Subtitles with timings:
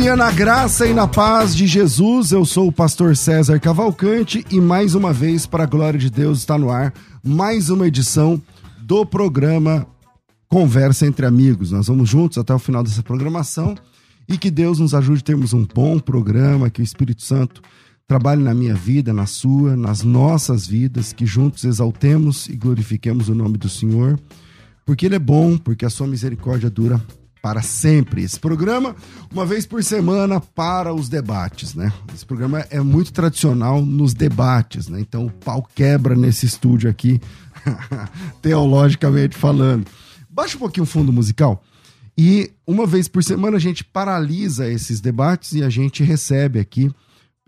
[0.00, 2.30] Dia na graça e na paz de Jesus.
[2.30, 6.38] Eu sou o pastor César Cavalcante e mais uma vez, para a glória de Deus,
[6.38, 6.94] está no ar
[7.24, 8.40] mais uma edição
[8.80, 9.84] do programa
[10.48, 11.72] Conversa entre Amigos.
[11.72, 13.74] Nós vamos juntos até o final dessa programação
[14.28, 17.60] e que Deus nos ajude a termos um bom programa, que o Espírito Santo
[18.06, 23.34] trabalhe na minha vida, na sua, nas nossas vidas, que juntos exaltemos e glorifiquemos o
[23.34, 24.16] nome do Senhor,
[24.86, 27.02] porque Ele é bom, porque a sua misericórdia dura
[27.40, 28.22] para sempre.
[28.22, 28.94] Esse programa,
[29.32, 31.92] uma vez por semana, para os debates, né?
[32.14, 35.00] Esse programa é muito tradicional nos debates, né?
[35.00, 37.20] Então o pau quebra nesse estúdio aqui,
[38.42, 39.86] teologicamente falando.
[40.28, 41.62] Baixa um pouquinho o fundo musical.
[42.16, 46.90] E uma vez por semana a gente paralisa esses debates e a gente recebe aqui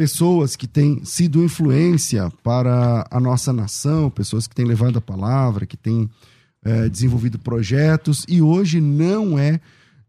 [0.01, 5.67] pessoas que têm sido influência para a nossa nação, pessoas que têm levado a palavra,
[5.67, 6.09] que têm
[6.65, 9.61] é, desenvolvido projetos, e hoje não é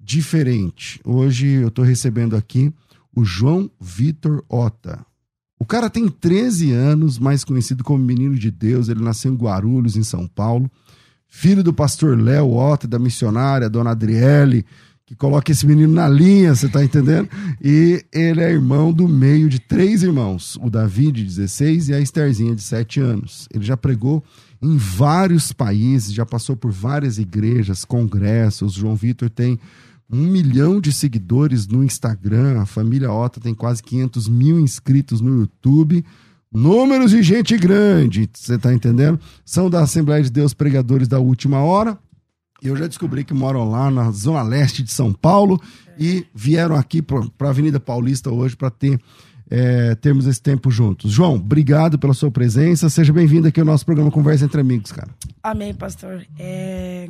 [0.02, 1.00] diferente.
[1.06, 2.74] Hoje eu estou recebendo aqui
[3.16, 5.06] o João Vitor Ota.
[5.60, 8.90] O cara tem 13 anos, mais conhecido como Menino de Deus.
[8.90, 10.70] Ele nasceu em Guarulhos, em São Paulo.
[11.28, 14.66] Filho do pastor Léo Ota, da missionária Dona Adriele,
[15.06, 17.30] que coloca esse menino na linha, você tá entendendo?
[17.62, 22.00] E ele é irmão do meio de três irmãos: o Davi, de 16, e a
[22.00, 23.48] Estherzinha, de 7 anos.
[23.54, 24.24] Ele já pregou
[24.62, 28.74] em vários países, já passou por várias igrejas, congressos.
[28.74, 29.60] João Vitor tem
[30.12, 32.62] um milhão de seguidores no Instagram.
[32.62, 36.04] A família Ota tem quase 500 mil inscritos no YouTube.
[36.52, 39.18] Números de gente grande, você tá entendendo?
[39.46, 41.98] São da Assembleia de Deus Pregadores da Última Hora.
[42.62, 45.60] Eu já descobri que moram lá na Zona Leste de São Paulo
[45.98, 49.00] e vieram aqui para a Avenida Paulista hoje para ter
[49.50, 51.12] é, termos esse tempo juntos.
[51.12, 52.90] João, obrigado pela sua presença.
[52.90, 55.10] Seja bem-vindo aqui ao nosso programa Conversa entre Amigos, cara.
[55.42, 56.26] Amém, pastor.
[56.38, 57.10] É,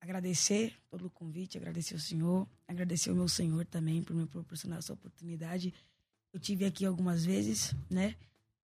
[0.00, 4.92] agradecer pelo convite, agradecer ao senhor, agradecer ao meu senhor também por me proporcionar essa
[4.92, 5.74] oportunidade.
[6.32, 8.14] Eu tive aqui algumas vezes, né?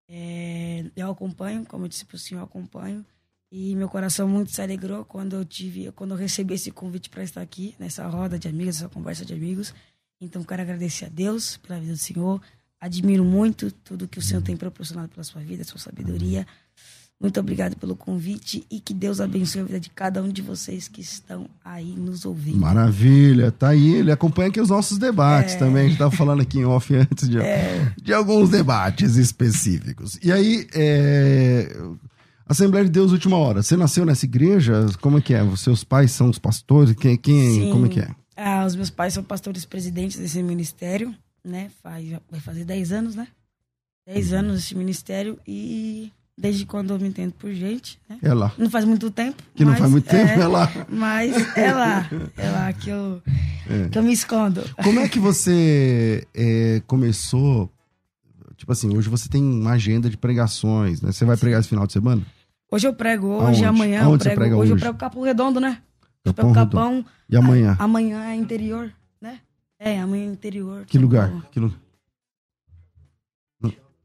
[0.08, 3.04] É, eu acompanho, como eu disse para o senhor, acompanho.
[3.50, 7.22] E meu coração muito se alegrou quando eu tive, quando eu recebi esse convite para
[7.22, 9.72] estar aqui nessa roda de amigos, essa conversa de amigos.
[10.20, 12.40] Então quero agradecer a Deus pela vida do Senhor.
[12.80, 16.46] Admiro muito tudo que o Senhor tem proporcionado pela sua vida, sua sabedoria.
[17.18, 20.86] Muito obrigado pelo convite e que Deus abençoe a vida de cada um de vocês
[20.86, 22.58] que estão aí nos ouvindo.
[22.58, 23.94] Maravilha, tá aí.
[23.94, 25.58] Ele acompanha aqui os nossos debates É.
[25.58, 25.86] também.
[25.86, 27.90] A gente tava falando aqui em off antes de, É.
[28.02, 30.18] de alguns debates específicos.
[30.22, 31.74] E aí, é...
[32.48, 33.62] Assembleia de Deus Última Hora.
[33.62, 34.86] Você nasceu nessa igreja?
[35.00, 35.42] Como é que é?
[35.42, 36.94] Os seus pais são os pastores?
[36.94, 37.70] Quem, quem Sim.
[37.72, 38.08] como é que é?
[38.36, 41.70] Ah, os meus pais são pastores presidentes desse ministério, né?
[41.82, 43.26] Faz, vai fazer 10 anos, né?
[44.06, 44.38] 10 Uhum.
[44.38, 48.18] anos esse ministério e desde quando eu me entendo por gente, né?
[48.22, 48.52] É lá.
[48.58, 49.42] Não faz muito tempo.
[49.54, 50.70] Que não faz muito tempo, é lá.
[50.88, 52.08] Mas é lá.
[52.36, 53.22] É lá que eu,
[53.90, 54.62] que eu me escondo.
[54.82, 57.70] Como é que você é, começou?
[58.56, 61.12] Tipo assim, hoje você tem uma agenda de pregações, né?
[61.12, 62.22] Você vai pregar esse final de semana?
[62.70, 63.50] Hoje eu prego, Aonde?
[63.58, 64.40] hoje, amanhã Aonde eu prego.
[64.40, 64.82] prega hoje eu hoje?
[64.82, 65.80] prego Capão Redondo, né?
[66.24, 67.02] Eu Capão prego Redondo.
[67.02, 67.12] Capão.
[67.28, 67.76] E amanhã?
[67.78, 69.40] a- amanhã é interior, né?
[69.78, 70.84] É, amanhã é interior.
[70.86, 71.30] Que lugar?
[71.52, 71.78] Que lugar?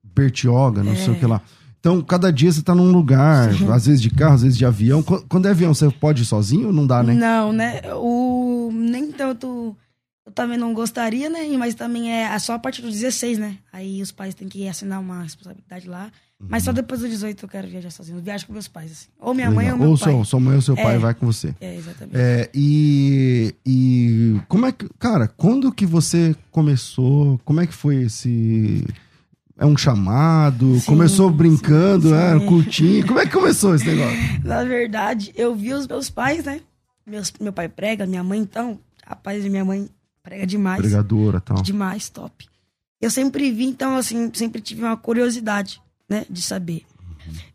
[0.03, 1.41] Bertioga, não sei o que lá.
[1.81, 5.01] Então, cada dia você tá num lugar, às vezes de carro, às vezes de avião.
[5.01, 7.13] Qu- Quando é avião, você pode ir sozinho ou não dá, né?
[7.15, 7.81] Não, né?
[7.95, 9.75] O, nem tanto.
[10.23, 11.39] Eu também não gostaria, né?
[11.57, 13.57] Mas também é só a partir dos 16, né?
[13.73, 16.11] Aí os pais têm que assinar uma responsabilidade lá.
[16.39, 16.65] Mas Uhum.
[16.65, 18.19] só depois dos 18 eu quero viajar sozinho.
[18.19, 19.07] Eu viajo com meus pais, assim.
[19.19, 19.73] Ou minha mãe Legal.
[19.73, 20.13] ou meu ou pai.
[20.13, 20.99] sua, sua mãe ou seu pai É.
[20.99, 21.53] vai com você.
[21.59, 22.15] É, exatamente.
[22.15, 27.39] É, e, e como é que, cara, quando que você começou?
[27.43, 28.85] Como é que foi esse.
[29.61, 30.79] É um chamado?
[30.79, 32.45] Sim, começou brincando, sim, é, sim.
[32.47, 33.05] curtinho?
[33.05, 34.17] Como é que começou esse negócio?
[34.43, 36.61] Na verdade, eu vi os meus pais, né?
[37.05, 38.79] Meus, meu pai prega, minha mãe, então.
[39.05, 39.87] Rapaz, minha mãe
[40.23, 40.81] prega demais.
[40.81, 41.61] Pregadora tal.
[41.61, 42.49] Demais, top.
[42.99, 45.79] Eu sempre vi, então, assim, sempre tive uma curiosidade,
[46.09, 46.81] né, de saber.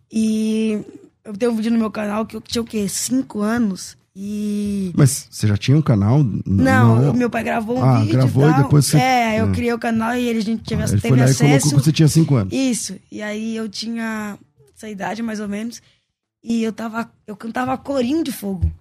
[0.08, 0.80] E
[1.24, 2.88] eu tenho um vídeo no meu canal que eu tinha o quê?
[2.88, 3.98] Cinco anos.
[4.18, 4.92] E.
[4.96, 6.24] Mas você já tinha um canal?
[6.46, 7.12] Não, não...
[7.12, 8.14] meu pai gravou um ah, vídeo.
[8.14, 8.96] gravou e, e depois você.
[8.96, 9.52] É, eu é.
[9.52, 11.44] criei o canal e ele, a gente teve, ah, ele teve acesso.
[11.44, 12.54] Colocou que você tinha 5 anos.
[12.54, 12.96] Isso.
[13.12, 14.38] E aí eu tinha
[14.74, 15.82] essa idade, mais ou menos.
[16.42, 17.10] E eu tava.
[17.26, 18.72] Eu cantava corinho de fogo.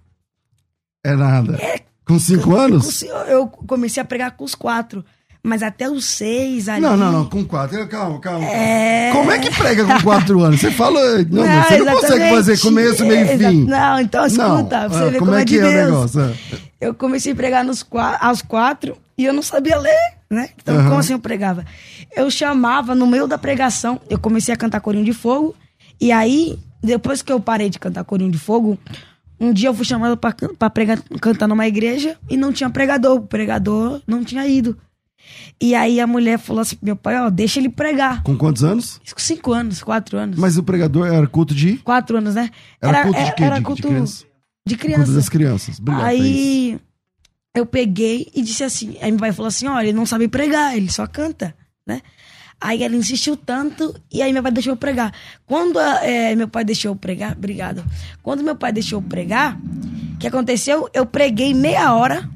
[1.03, 1.57] É nada.
[1.61, 3.01] É, com 5 anos?
[3.27, 5.03] Eu comecei a pregar com os quatro.
[5.45, 6.81] Mas até os seis ali.
[6.81, 7.87] Não, não, não, com quatro.
[7.87, 8.47] Calma, calma.
[8.47, 9.11] É...
[9.11, 10.59] Como é que prega com quatro anos?
[10.59, 10.99] Você fala.
[11.29, 13.65] Não, não você não consegue fazer começo, meio e fim.
[13.65, 14.65] Não, então escuta, não.
[14.65, 15.75] pra você ah, ver como, como é, é de é Deus.
[15.75, 16.21] o negócio?
[16.21, 16.57] Ah.
[16.81, 17.85] Eu comecei a pregar nos,
[18.19, 20.49] aos quatro e eu não sabia ler, né?
[20.59, 20.83] Então, uhum.
[20.85, 21.63] como assim eu pregava?
[22.15, 25.53] Eu chamava no meio da pregação, eu comecei a cantar Corinho de Fogo.
[26.01, 28.79] E aí, depois que eu parei de cantar Corinho de Fogo,
[29.39, 33.17] um dia eu fui chamado para pregar, cantar numa igreja e não tinha pregador.
[33.17, 34.75] O pregador não tinha ido.
[35.61, 38.23] E aí a mulher falou assim: meu pai, ó, deixa ele pregar.
[38.23, 38.99] Com quantos anos?
[39.17, 40.37] Cinco anos, quatro anos.
[40.37, 41.77] Mas o pregador era culto de?
[41.77, 42.49] Quatro anos, né?
[42.81, 43.43] Era, era culto de quê?
[43.43, 44.25] Era culto de, criança?
[44.65, 45.03] De criança.
[45.03, 45.79] Culto das crianças.
[45.79, 46.79] Obrigado, aí
[47.53, 50.75] eu peguei e disse assim: aí meu pai falou assim: olha, ele não sabe pregar,
[50.75, 51.55] ele só canta,
[51.87, 52.01] né?
[52.59, 55.13] Aí ela insistiu tanto e aí meu pai deixou eu pregar.
[55.45, 57.83] Quando é, meu pai deixou eu pregar, obrigado.
[58.23, 59.57] Quando meu pai deixou eu pregar,
[60.13, 60.89] o que aconteceu?
[60.93, 62.29] Eu preguei meia hora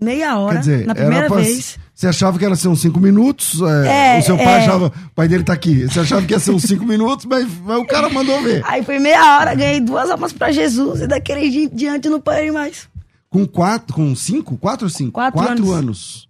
[0.00, 1.78] meia hora, Quer dizer, na primeira pra, vez.
[1.94, 3.60] Você achava que era ser uns cinco minutos?
[3.84, 4.56] É, é, o seu pai é.
[4.58, 5.82] achava, o pai dele tá aqui.
[5.88, 8.62] Você achava que ia ser uns cinco minutos, mas, mas, o cara mandou ver.
[8.64, 12.20] Aí foi meia hora, ganhei duas almas pra Jesus e daquele dia em diante não
[12.20, 12.88] parei mais.
[13.28, 14.56] Com quatro, com cinco?
[14.56, 15.12] Quatro ou cinco?
[15.12, 15.72] Quatro, quatro anos.
[15.72, 16.28] anos.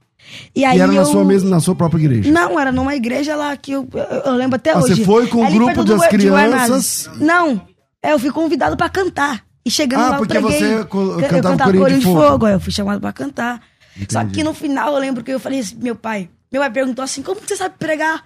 [0.55, 0.97] E, aí e era eu...
[0.97, 2.31] na sua mesma, na sua própria igreja?
[2.31, 4.97] Não, era numa igreja lá que eu, eu, eu lembro até ah, hoje.
[4.97, 7.11] Você foi com o um grupo das crianças?
[7.19, 7.61] Não,
[8.03, 9.45] é, eu fui convidado pra cantar.
[9.69, 10.59] E chegando ah, lá, eu porque preguei.
[10.59, 12.21] você cantava eu Corinho, Corinho de Fogo.
[12.23, 12.47] fogo.
[12.47, 13.61] Aí eu fui chamado pra cantar.
[13.95, 14.13] Entendi.
[14.15, 16.31] Só que no final eu lembro que eu falei assim, meu pai.
[16.51, 18.25] Meu pai perguntou assim: como você sabe pregar?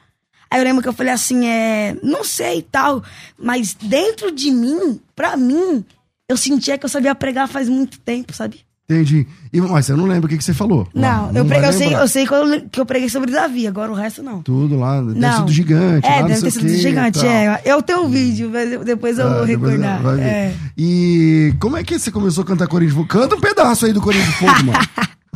[0.49, 1.97] Aí eu lembro que eu falei assim: é.
[2.00, 3.03] Não sei e tal.
[3.37, 5.85] Mas dentro de mim, pra mim,
[6.29, 8.65] eu sentia que eu sabia pregar faz muito tempo, sabe?
[8.88, 9.26] Entendi.
[9.52, 10.88] E, mas você não lembra o que, que você falou?
[10.93, 13.67] Não, não eu, preguei, eu, sei, eu sei que eu, que eu preguei sobre Davi,
[13.67, 14.43] agora o resto não.
[14.43, 15.46] Tudo lá, deve não.
[15.46, 16.06] do gigante.
[16.06, 17.62] É, lá, deve ter sido do gigante, é.
[17.64, 20.00] Eu tenho um vídeo, mas depois eu ah, vou recordar.
[20.19, 20.52] É.
[20.76, 23.08] E como é que você começou a cantar Corinthians de Fogo?
[23.08, 24.79] Canta um pedaço aí do Corinthians de Fogo, mano.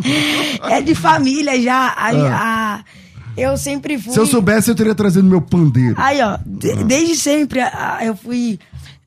[0.68, 1.88] é de família já.
[1.88, 2.74] A, ah.
[2.76, 2.84] a,
[3.36, 4.12] eu sempre fui.
[4.12, 5.94] Se eu soubesse, eu teria trazido meu pandeiro.
[5.98, 6.82] Aí, ó, de, ah.
[6.84, 7.60] desde sempre
[8.02, 8.58] eu fui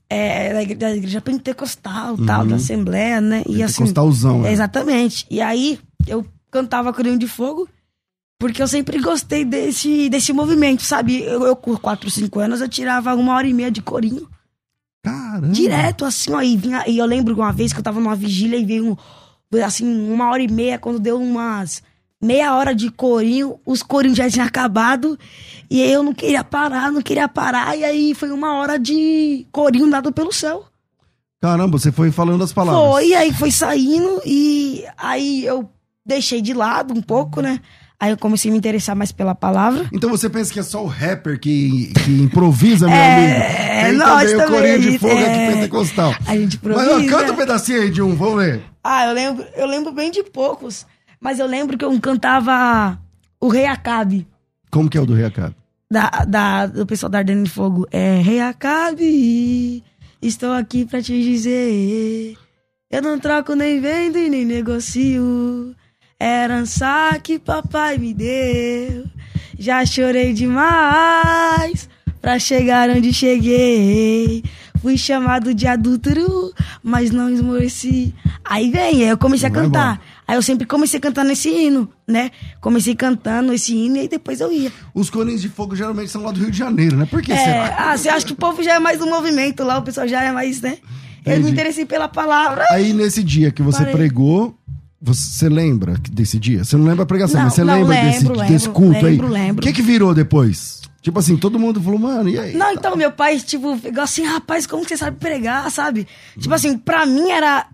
[0.10, 2.26] é, da, igreja, da igreja pentecostal, uhum.
[2.26, 3.44] tal, da Assembleia, né?
[3.48, 3.84] E assim.
[4.46, 4.52] É.
[4.52, 5.26] Exatamente.
[5.30, 7.68] E aí eu cantava Corinho de Fogo.
[8.40, 11.22] Porque eu sempre gostei desse, desse movimento, sabe?
[11.22, 14.30] Eu, eu com 4, 5 anos, eu tirava uma hora e meia de corinho.
[15.04, 15.50] Caramba!
[15.50, 16.42] Direto, assim, ó.
[16.42, 19.64] E, vinha, e eu lembro uma vez que eu tava numa vigília e veio um,
[19.64, 21.84] assim, uma hora e meia, quando deu umas
[22.22, 25.18] meia hora de corinho, os corinhos já tinham acabado,
[25.70, 29.90] e eu não queria parar, não queria parar, e aí foi uma hora de corinho
[29.90, 30.66] dado pelo céu.
[31.42, 32.92] Caramba, você foi falando as palavras.
[32.92, 35.70] Foi, e aí foi saindo, e aí eu
[36.06, 37.62] deixei de lado um pouco, né?
[38.02, 39.86] Aí eu comecei a me interessar mais pela palavra.
[39.92, 43.90] Então você pensa que é só o rapper que, que improvisa, meu é, amigo?
[43.90, 46.16] Tem nós também o Corinho de Fogo é, aqui pentecostal.
[46.26, 46.94] A gente improvisa.
[46.94, 48.64] Mas ó, canta um pedacinho aí de um, vamos ver.
[48.82, 50.86] Ah, eu lembro, eu lembro bem de poucos.
[51.20, 52.98] Mas eu lembro que eu cantava
[53.40, 54.28] o Rei Acabe.
[54.72, 55.56] Como que é o do Rei Acabe?
[55.92, 57.88] Da, da, do pessoal da Ardendo de Fogo.
[57.92, 59.84] É, Rei Acabe,
[60.22, 62.38] estou aqui pra te dizer.
[62.90, 65.76] Eu não troco nem vendo e nem negocio.
[66.22, 69.06] Herança que papai me deu.
[69.58, 71.90] Já chorei demais
[72.22, 74.44] pra chegar onde cheguei.
[74.82, 78.14] Fui chamado de adúltero, mas não esmoreci.
[78.44, 80.02] Aí vem, eu comecei a cantar.
[80.30, 82.30] Aí eu sempre comecei cantando esse hino, né?
[82.62, 84.72] Comecei cantando esse hino e aí depois eu ia.
[84.94, 87.08] Os Corinhos de Fogo geralmente são lá do Rio de Janeiro, né?
[87.10, 89.80] Por que é, Ah, você acha que o povo já é mais do movimento lá,
[89.80, 90.78] o pessoal já é mais, né?
[91.22, 91.36] Entendi.
[91.36, 92.64] Eu me interessei pela palavra.
[92.70, 93.94] Aí nesse dia que você Parei.
[93.94, 94.56] pregou,
[95.02, 96.64] você lembra desse dia?
[96.64, 98.92] Você não lembra a pregação, não, mas você não, lembra lembro, desse, lembro, desse culto
[98.92, 99.14] lembro, aí?
[99.14, 99.64] Lembro, lembro.
[99.64, 100.82] O que que virou depois?
[101.02, 102.56] Tipo assim, todo mundo falou, mano, e aí?
[102.56, 106.06] Não, então, meu pai, tipo, ficou assim, rapaz, como que você sabe pregar, sabe?
[106.38, 107.66] Tipo assim, pra mim era.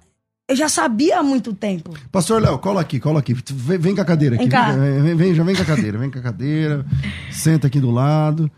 [0.47, 1.97] Eu já sabia há muito tempo.
[2.11, 3.33] Pastor Léo, cola aqui, cola aqui.
[3.33, 4.47] Vem, vem com a cadeira aqui.
[4.47, 6.85] Vem, vem, vem, já vem com a cadeira, vem com a cadeira.
[7.31, 8.49] senta aqui do lado.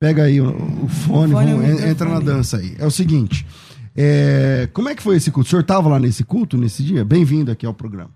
[0.00, 0.48] Pega aí o,
[0.84, 2.74] o fone, o fone vamos, entra na dança aí.
[2.78, 3.46] É o seguinte.
[3.94, 5.46] É, como é que foi esse culto?
[5.46, 7.04] O senhor estava lá nesse culto, nesse dia?
[7.04, 8.10] Bem-vindo aqui ao programa.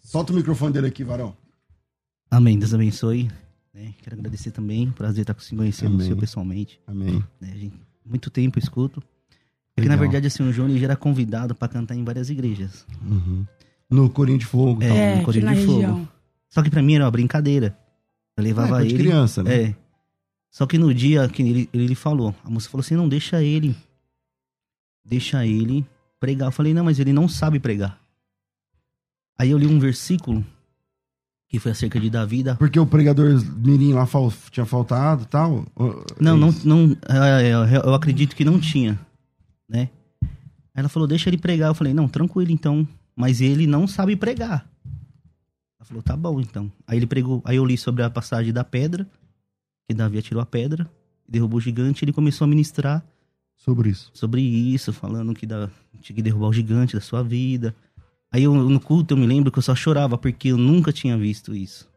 [0.00, 1.36] Solta o microfone dele aqui, varão.
[2.30, 2.58] Amém.
[2.58, 3.30] Deus abençoe.
[3.72, 3.94] Né?
[4.02, 4.90] Quero agradecer também.
[4.90, 6.16] Prazer estar se conhecendo Amém.
[6.16, 6.80] pessoalmente.
[6.86, 7.24] Amém.
[7.40, 7.52] Né?
[7.56, 9.02] Gente, muito tempo eu escuto.
[9.74, 12.86] Porque, na verdade, assim, o Johnny já era convidado para cantar em várias igrejas.
[13.02, 13.46] Uhum.
[13.88, 14.82] No Corinho de Fogo.
[14.82, 16.08] É, no Corinho de Fogo.
[16.48, 17.76] Só que para mim era uma brincadeira.
[18.36, 18.98] Eu levava é, ele.
[18.98, 19.62] criança, né?
[19.62, 19.76] É.
[20.50, 23.74] Só que no dia que ele, ele falou, a moça falou assim: não, deixa ele.
[25.04, 25.86] Deixa ele
[26.20, 26.48] pregar.
[26.48, 27.98] Eu falei, não, mas ele não sabe pregar.
[29.38, 30.44] Aí eu li um versículo
[31.48, 32.42] que foi acerca de Davi.
[32.42, 32.54] Da...
[32.54, 34.32] Porque o pregador Mirim lá fal...
[34.50, 35.66] tinha faltado e tal?
[36.18, 38.98] Não, não, não é, é, eu acredito que não tinha,
[39.72, 39.88] né?
[40.22, 40.28] Aí
[40.80, 41.70] ela falou, deixa ele pregar.
[41.70, 42.86] Eu falei, não, tranquilo então.
[43.16, 44.70] Mas ele não sabe pregar.
[45.78, 46.70] Ela falou, tá bom então.
[46.86, 49.08] Aí ele pregou, aí eu li sobre a passagem da pedra,
[49.88, 50.88] que Davi atirou a pedra,
[51.28, 53.04] derrubou o gigante, e ele começou a ministrar
[53.56, 54.10] sobre isso.
[54.14, 55.68] Sobre isso, falando que da,
[56.00, 57.74] tinha que derrubar o gigante da sua vida.
[58.30, 61.18] Aí eu, no culto eu me lembro que eu só chorava porque eu nunca tinha
[61.18, 61.90] visto isso.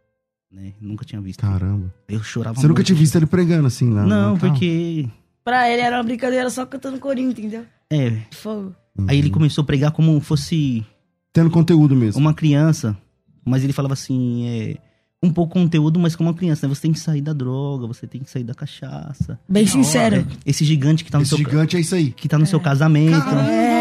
[0.51, 0.74] Né?
[0.79, 1.41] Nunca tinha visto.
[1.41, 1.94] Caramba.
[2.08, 4.05] Eu chorava Você nunca tinha visto ele pregando assim lá?
[4.05, 5.10] Não, porque.
[5.45, 7.63] Pra ele era uma brincadeira só cantando corinho, entendeu?
[7.87, 8.17] É.
[8.31, 8.75] Fogo.
[8.97, 9.05] Uhum.
[9.07, 10.83] Aí ele começou a pregar como fosse.
[11.31, 12.19] Tendo conteúdo mesmo.
[12.19, 12.97] Uma criança.
[13.45, 14.77] Mas ele falava assim, é.
[15.21, 16.73] Um pouco conteúdo, mas como uma criança, né?
[16.73, 19.39] Você tem que sair da droga, você tem que sair da cachaça.
[19.47, 20.25] Bem sincero.
[20.45, 21.37] Esse gigante que tá no Esse seu.
[21.37, 22.11] gigante é isso aí.
[22.11, 22.47] Que tá no é.
[22.47, 23.23] seu casamento.
[23.23, 23.75] Caramba, é.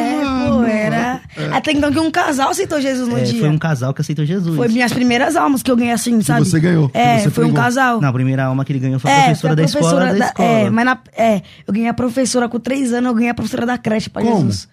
[1.36, 1.56] É.
[1.56, 3.40] Até então que um casal aceitou Jesus no é, dia.
[3.40, 4.56] Foi um casal que aceitou Jesus.
[4.56, 6.42] Foi minhas primeiras almas que eu ganhei assim, sabe?
[6.42, 6.90] Que você ganhou.
[6.94, 7.50] É, você foi pregou.
[7.50, 8.00] um casal.
[8.00, 10.18] Não, a primeira alma que ele ganhou foi a professora, a professora da, escola, da,
[10.18, 10.48] da escola.
[10.48, 13.66] É, mas na, é, eu ganhei a professora com três anos, eu ganhei a professora
[13.66, 14.36] da creche pra Como?
[14.36, 14.68] Jesus.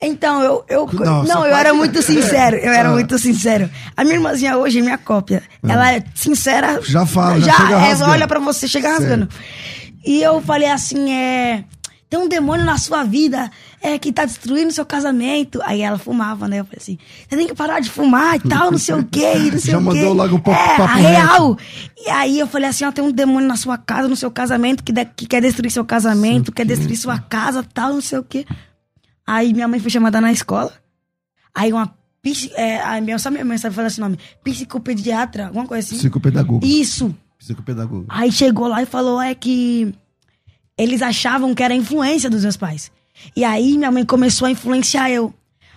[0.00, 0.64] Então, eu.
[0.68, 2.56] eu Nossa, não, eu era muito sincero.
[2.56, 2.92] Eu era ah.
[2.92, 3.68] muito sincero.
[3.96, 5.72] A minha irmãzinha hoje, minha cópia, ah.
[5.72, 6.80] ela é sincera.
[6.82, 9.28] Já fala, já, já é, olha pra você, chega rasgando.
[10.06, 11.64] E eu falei assim: é.
[12.08, 15.60] Tem um demônio na sua vida é, que tá destruindo seu casamento.
[15.62, 16.60] Aí ela fumava, né?
[16.60, 19.34] Eu falei assim: você tem que parar de fumar e tal, não sei o quê,
[19.52, 20.00] não sei já o quê.
[20.00, 21.58] Já mandou logo o papo, é, papo real.
[21.96, 24.82] E aí eu falei assim: ó, tem um demônio na sua casa, no seu casamento,
[24.82, 28.24] que, de, que quer destruir seu casamento, quer destruir sua casa, tal, não sei o
[28.24, 28.46] quê.
[29.26, 30.72] Aí minha mãe foi chamada na escola.
[31.54, 31.96] Aí uma
[32.56, 34.18] é, a minha, só minha mãe sabe falar esse nome.
[34.44, 35.96] Psicopediatra, alguma coisa assim.
[35.96, 36.64] Psicopedagogo.
[36.66, 37.14] Isso.
[37.38, 38.06] Psicopedagogo.
[38.08, 39.94] Aí chegou lá e falou é que
[40.76, 42.90] eles achavam que era influência dos meus pais.
[43.34, 45.32] E aí minha mãe começou a influenciar eu.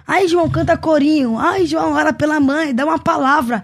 [0.07, 1.37] Ai, João, canta corinho.
[1.37, 3.63] Ai, João, ora pela mãe, dá uma palavra.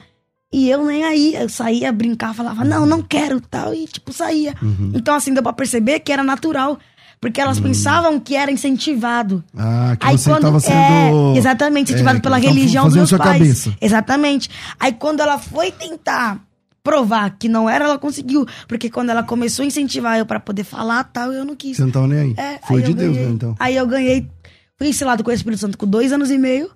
[0.52, 4.56] E eu nem aí, eu saía brincar, falava, não, não quero, tal, e tipo, saía.
[4.62, 4.94] Uhum.
[4.96, 6.80] Então, assim, deu pra perceber que era natural.
[7.20, 7.64] Porque elas hum.
[7.64, 9.44] pensavam que era incentivado.
[9.58, 10.76] Ah, que Aí você estava sendo...
[10.76, 13.24] É, exatamente, incentivado é, pela religião dos meus pais.
[13.24, 13.76] Cabeça.
[13.82, 14.50] Exatamente.
[14.80, 16.40] Aí quando ela foi tentar
[16.88, 18.46] provar que não era, ela conseguiu.
[18.66, 21.76] Porque quando ela começou a incentivar eu para poder falar tal, eu não quis.
[21.76, 22.34] Você não tava nem aí.
[22.38, 23.56] É, foi aí de Deus, né, então.
[23.60, 24.26] Aí eu ganhei,
[24.78, 26.70] fui ensinado com o Espírito Santo com dois anos e meio.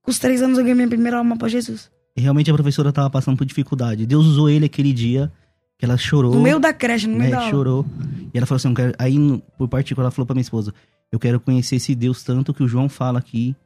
[0.00, 1.90] Com os três anos eu ganhei minha primeira alma pra Jesus.
[2.16, 4.06] E realmente a professora tava passando por dificuldade.
[4.06, 5.32] Deus usou ele aquele dia
[5.76, 6.32] que ela chorou.
[6.32, 7.84] No meio da creche, no meio né, da chorou.
[8.32, 8.94] E ela falou assim, quero...
[8.96, 10.72] aí por particular ela falou pra minha esposa,
[11.10, 13.56] eu quero conhecer esse Deus tanto que o João fala aqui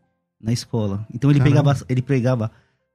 [0.41, 1.07] na escola.
[1.13, 2.51] Então ele pegava, ele pregava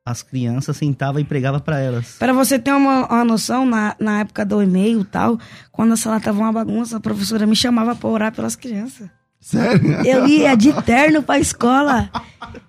[0.08, 2.16] as crianças, sentava e pregava para elas.
[2.18, 5.38] Para você ter uma, uma noção, na, na época do e-mail e tal,
[5.70, 9.10] quando a sala tava uma bagunça, a professora me chamava para orar pelas crianças.
[9.48, 10.06] Sério?
[10.06, 12.10] Eu ia de terno pra escola.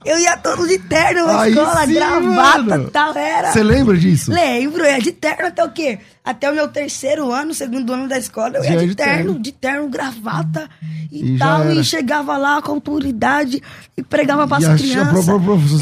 [0.05, 3.51] Eu ia todo de terno pra Aí escola, sim, gravata e tal, era.
[3.51, 4.31] Você lembra disso?
[4.31, 5.99] Lembro, eu ia de terno até o quê?
[6.25, 9.39] Até o meu terceiro ano, segundo ano da escola, eu ia de, de terno, terno,
[9.41, 10.71] de terno, gravata
[11.11, 11.69] e, e tal.
[11.73, 13.61] E chegava lá com autoridade
[13.97, 15.29] e pregava pras e crianças.
[15.29, 15.33] A,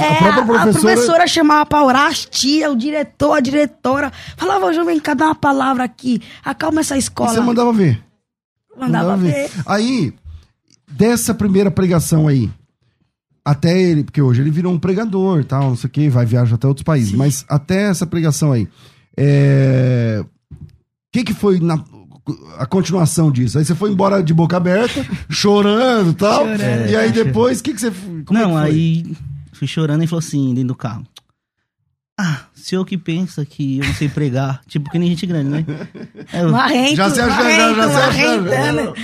[0.02, 0.62] é, a professora...
[0.62, 4.10] A professora chamava pra orar, as tia, o diretor, a diretora.
[4.34, 6.22] Falava, João, vem cá, dá uma palavra aqui.
[6.42, 7.32] Acalma essa escola.
[7.32, 8.02] E você mandava ver?
[8.74, 9.32] Mandava, mandava ver.
[9.32, 9.50] ver.
[9.66, 10.14] Aí
[10.96, 12.50] dessa primeira pregação aí,
[13.44, 16.56] até ele, porque hoje ele virou um pregador, tal, não sei o que, vai viajar
[16.56, 17.16] até outros países, Sim.
[17.16, 18.68] mas até essa pregação aí,
[19.16, 20.20] é...
[20.22, 20.26] o
[21.12, 21.82] que que foi na...
[22.58, 23.58] a continuação disso?
[23.58, 27.62] Aí você foi embora de boca aberta, chorando e tal, chorando, e aí depois, o
[27.62, 27.90] que que você...
[28.24, 29.16] Como não, é aí
[29.52, 31.06] fui chorando e falou assim, dentro do carro,
[32.18, 35.64] ah, senhor que pensa que eu não sei pregar, tipo que nem gente grande, né?
[36.32, 38.94] Eu, marrento, já se achando, já, já se achando.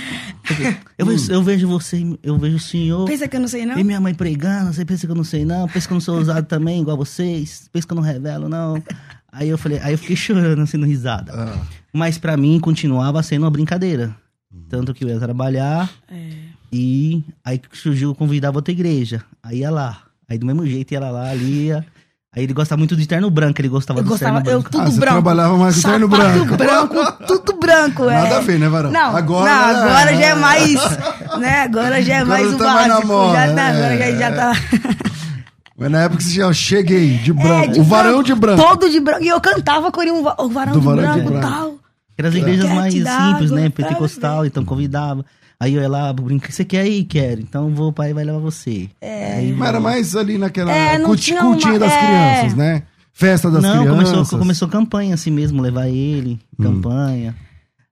[0.97, 3.05] Eu, vejo, eu vejo você, eu vejo o senhor.
[3.05, 3.77] Pensa que eu não sei, não?
[3.77, 5.67] E minha mãe pregando, você pensa que eu não sei, não?
[5.67, 7.69] Pensa que eu não sou ousado também, igual vocês?
[7.71, 8.81] Pensa que eu não revelo, não?
[9.31, 11.33] Aí eu falei, aí eu fiquei chorando, assim, risada.
[11.33, 11.61] Ah.
[11.91, 14.15] Mas para mim continuava sendo uma brincadeira.
[14.69, 16.29] Tanto que eu ia trabalhar é.
[16.71, 19.23] e aí surgiu convidar outra igreja.
[19.41, 20.03] Aí ia lá.
[20.29, 21.85] Aí do mesmo jeito ia lá, ali ia.
[22.35, 24.67] Aí ele gostava muito de terno branco, ele gostava eu do gostava, terno branco.
[24.67, 25.13] Eu tudo ah, branco.
[25.13, 26.57] trabalhava mais com terno branco.
[26.57, 28.23] branco, tudo branco, é.
[28.23, 28.91] Nada a ver, né, Varão?
[28.91, 30.73] Não, agora, não, agora já é mais,
[31.37, 33.07] né, agora já é agora mais o tá básico.
[33.07, 34.53] Moda, já tá, é, agora já, já tá...
[35.77, 38.63] Mas na época você já cheguei de branco, é, de o varão de branco.
[38.63, 41.75] Todo de branco, e eu cantava corinho, o varão, de, varão branco, e tal.
[42.17, 45.23] Era as igrejas mais simples, né, pentecostal, então convidava.
[45.63, 47.05] Aí eu ia lá, brinco, você quer ir?
[47.05, 47.39] Quero.
[47.39, 48.89] Então vou, o pai vai levar você.
[48.99, 49.35] É.
[49.35, 51.79] Aí, Mas era mais ali naquela é, cultinha uma...
[51.79, 51.99] das é.
[51.99, 52.83] crianças, né?
[53.13, 54.11] Festa das Não, crianças.
[54.11, 56.63] Começou, começou campanha assim mesmo, levar ele, hum.
[56.63, 57.33] campanha.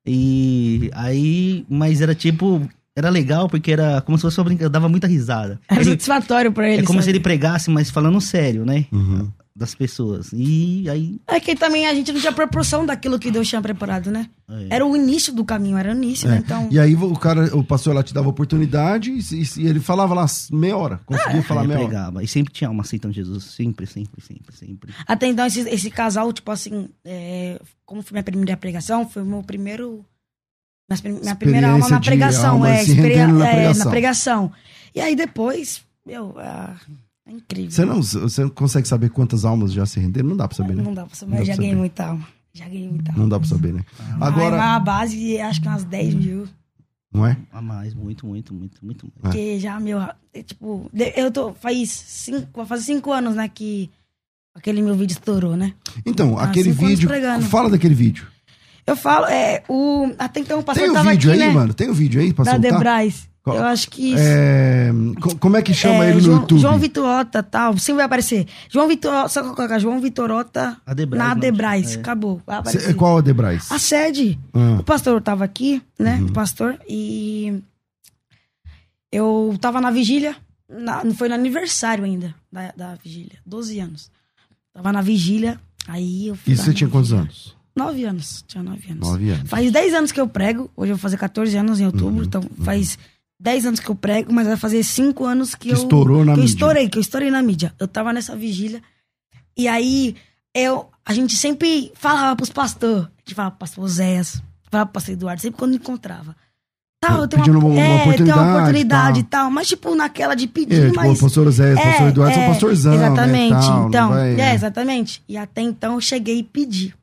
[0.05, 4.89] E aí, mas era tipo, era legal porque era como se fosse uma brincadeira, dava
[4.89, 5.57] muita risada.
[5.69, 6.81] Era Ele- satisfatório pra ele.
[6.81, 7.05] é como sabe?
[7.05, 8.85] se ele pregasse, mas falando sério, né?
[8.91, 9.29] Uhum.
[9.61, 10.31] Das pessoas.
[10.33, 11.21] E aí.
[11.27, 14.27] É que também a gente não tinha proporção daquilo que Deus tinha preparado, né?
[14.49, 14.67] é.
[14.75, 16.31] Era o início do caminho, era o início, É.
[16.31, 16.41] né?
[16.43, 16.67] Então.
[16.71, 19.19] E aí o cara, o pastor lá te dava oportunidade e,
[19.61, 20.99] e- ele falava lá meia hora.
[21.05, 21.87] Conseguia falar Aí meia hora.
[21.89, 22.23] pregava.
[22.23, 23.43] E sempre tinha alma aceitando Jesus.
[23.43, 24.93] Sempre, sempre, sempre, sempre.
[25.05, 29.25] Até então, esse, esse casal, tipo assim, é, como foi minha primeira pregação, foi o
[29.27, 30.03] meu primeiro.
[30.89, 33.85] Minha, prim- minha primeira alma na pregação, alma é, se experi- é, pregação.
[33.85, 34.51] na pregação.
[34.95, 36.75] E aí depois, meu, ah,
[37.31, 37.71] é incrível.
[37.71, 40.29] Você não, você não consegue saber quantas almas já se renderam?
[40.29, 40.83] Não dá pra saber, né?
[40.83, 42.27] Não dá pra saber, eu já ganhei muita alma.
[42.53, 43.21] Já ganhei muita alma.
[43.23, 43.85] Não dá pra saber, né?
[44.19, 44.47] Agora.
[44.47, 46.47] Agora, a base, acho que umas 10 mil.
[47.13, 47.37] não é?
[47.51, 49.33] A mais, muito, muito, muito, muito mais.
[49.35, 51.53] Porque já, meu, é, tipo, eu tô.
[51.53, 53.89] Faz cinco, fazer cinco anos, né, que
[54.53, 55.73] aquele meu vídeo estourou, né?
[56.05, 57.09] Então, Ah, aquele vídeo.
[57.49, 58.27] Fala daquele vídeo.
[58.85, 60.11] Eu falo, é, o.
[60.17, 61.53] Até então o pastor Tem o vídeo aqui, aí, né?
[61.53, 61.73] mano?
[61.73, 62.71] Tem o vídeo aí pra da soltar?
[62.71, 63.29] Debrais.
[63.45, 64.13] Eu acho que.
[64.15, 66.59] É, co- como é que chama é, ele no João, YouTube?
[66.61, 67.75] João Vitorota, tal.
[67.77, 68.45] Sempre vai aparecer.
[68.69, 71.95] João Vitor, só colocar João Vitorota Adebrais, na Adebrais.
[71.95, 71.99] é.
[71.99, 72.37] Acabou.
[72.45, 72.93] Cê- aparecer.
[72.95, 73.71] qual é o Debrais?
[73.71, 74.39] A sede.
[74.53, 76.17] Ah, O pastor tava aqui, né?
[76.17, 76.27] Uhum.
[76.27, 76.79] O pastor.
[76.87, 77.61] E
[79.11, 80.35] eu tava na vigília.
[80.69, 83.39] na- não foi no aniversário ainda da, da vigília.
[83.45, 84.09] 12 anos.
[84.73, 85.59] Tava na vigília.
[85.87, 87.23] Aí eu fui e você tinha quantos vigília.
[87.29, 87.57] anos?
[87.75, 88.45] Nove anos.
[88.47, 89.09] Tinha nove anos.
[89.09, 89.49] Nove anos.
[89.49, 90.69] Faz 10 anos que eu prego.
[90.77, 92.17] Hoje eu vou fazer 14 anos em outubro.
[92.19, 92.97] Uhum, Então faz
[93.41, 95.77] 10 anos que eu prego, mas vai fazer 5 anos que, Que eu.
[95.77, 96.53] estourou na que eu mídia.
[96.53, 97.73] estourei, que eu estourei na mídia.
[97.79, 98.81] Eu tava nessa vigília.
[99.57, 100.15] E aí,
[100.55, 103.05] eu, a gente sempre falava pros pastores.
[103.05, 106.35] A gente falava pro pastor Oséias, falava pro pastor Eduardo, sempre quando encontrava.
[107.03, 109.49] Tal, eu tenho uma- uma é, tem oportunidade, uma oportunidade e tal.
[109.49, 111.17] Mas, tipo, naquela de pedir, É, tipo, mas.
[111.17, 113.53] o pastor Zé, o É, pastor Eduardo são é, pastorzão, Exatamente.
[113.53, 113.59] né?
[113.59, 115.23] tal, então, vai- é, exatamente.
[115.27, 116.93] E até então eu cheguei e pedi.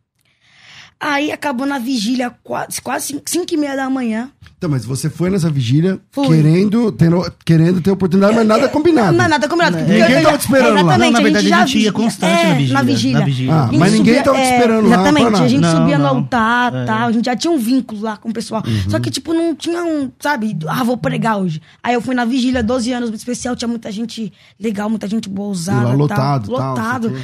[1.01, 4.31] Aí acabou na vigília, quase, quase cinco, cinco e meia da manhã.
[4.57, 9.17] Então, mas você foi nessa vigília querendo, tendo- querendo ter oportunidade, mas nada combinado.
[9.17, 9.77] Não, nada combinado.
[9.79, 10.81] Porque Ninguém eu já- tava te esperando lá.
[10.81, 12.73] Exatamente, Não, na a verdade, já a gente ia constante é, na vigília.
[12.75, 13.19] Na vigília.
[13.21, 13.55] na vigília.
[13.55, 15.45] Ah, A gente mas ninguém tava te é, esperando lá Exatamente, pra nada.
[15.45, 16.11] a gente Não, subia no não.
[16.17, 16.85] altar É.
[16.85, 17.09] tal.
[17.09, 18.65] A gente já tinha um vínculo lá com o pessoal.
[18.67, 18.91] Uhum.
[18.91, 20.59] Só que, tipo, não tinha um, sabe?
[20.67, 21.63] Ah, vou pregar hoje.
[21.81, 23.55] Aí eu fui na vigília, 12 anos, muito especial.
[23.55, 25.83] Tinha muita gente legal, muita gente boa usada.
[25.83, 25.97] E lá tal.
[25.99, 27.17] lotado, tal, Lotado.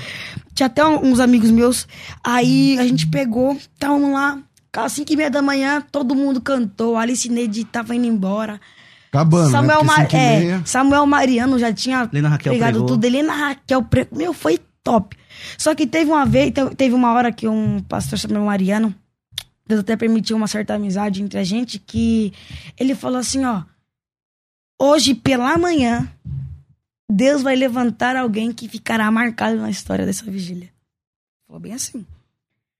[0.54, 1.86] Tinha até uns amigos meus.
[2.22, 4.38] Aí a gente pegou, tava lá.
[4.76, 6.96] Às 5 e meia da manhã, todo mundo cantou.
[6.96, 8.60] A Alice Neide tava indo embora.
[9.08, 9.88] Acabando, Samuel, né?
[9.88, 12.88] Porque Ma- cinco e é, Samuel Mariano já tinha Helena Raquel pregado pregou.
[12.88, 13.04] tudo.
[13.04, 13.86] Helena Raquel.
[14.10, 15.16] Meu, foi top.
[15.56, 18.92] Só que teve uma vez, te- teve uma hora que um pastor Samuel Mariano,
[19.66, 22.32] Deus até permitiu uma certa amizade entre a gente, que
[22.78, 23.62] ele falou assim, ó.
[24.80, 26.08] Hoje, pela manhã,
[27.10, 30.68] Deus vai levantar alguém que ficará marcado na história dessa vigília.
[31.46, 32.04] Falou bem assim.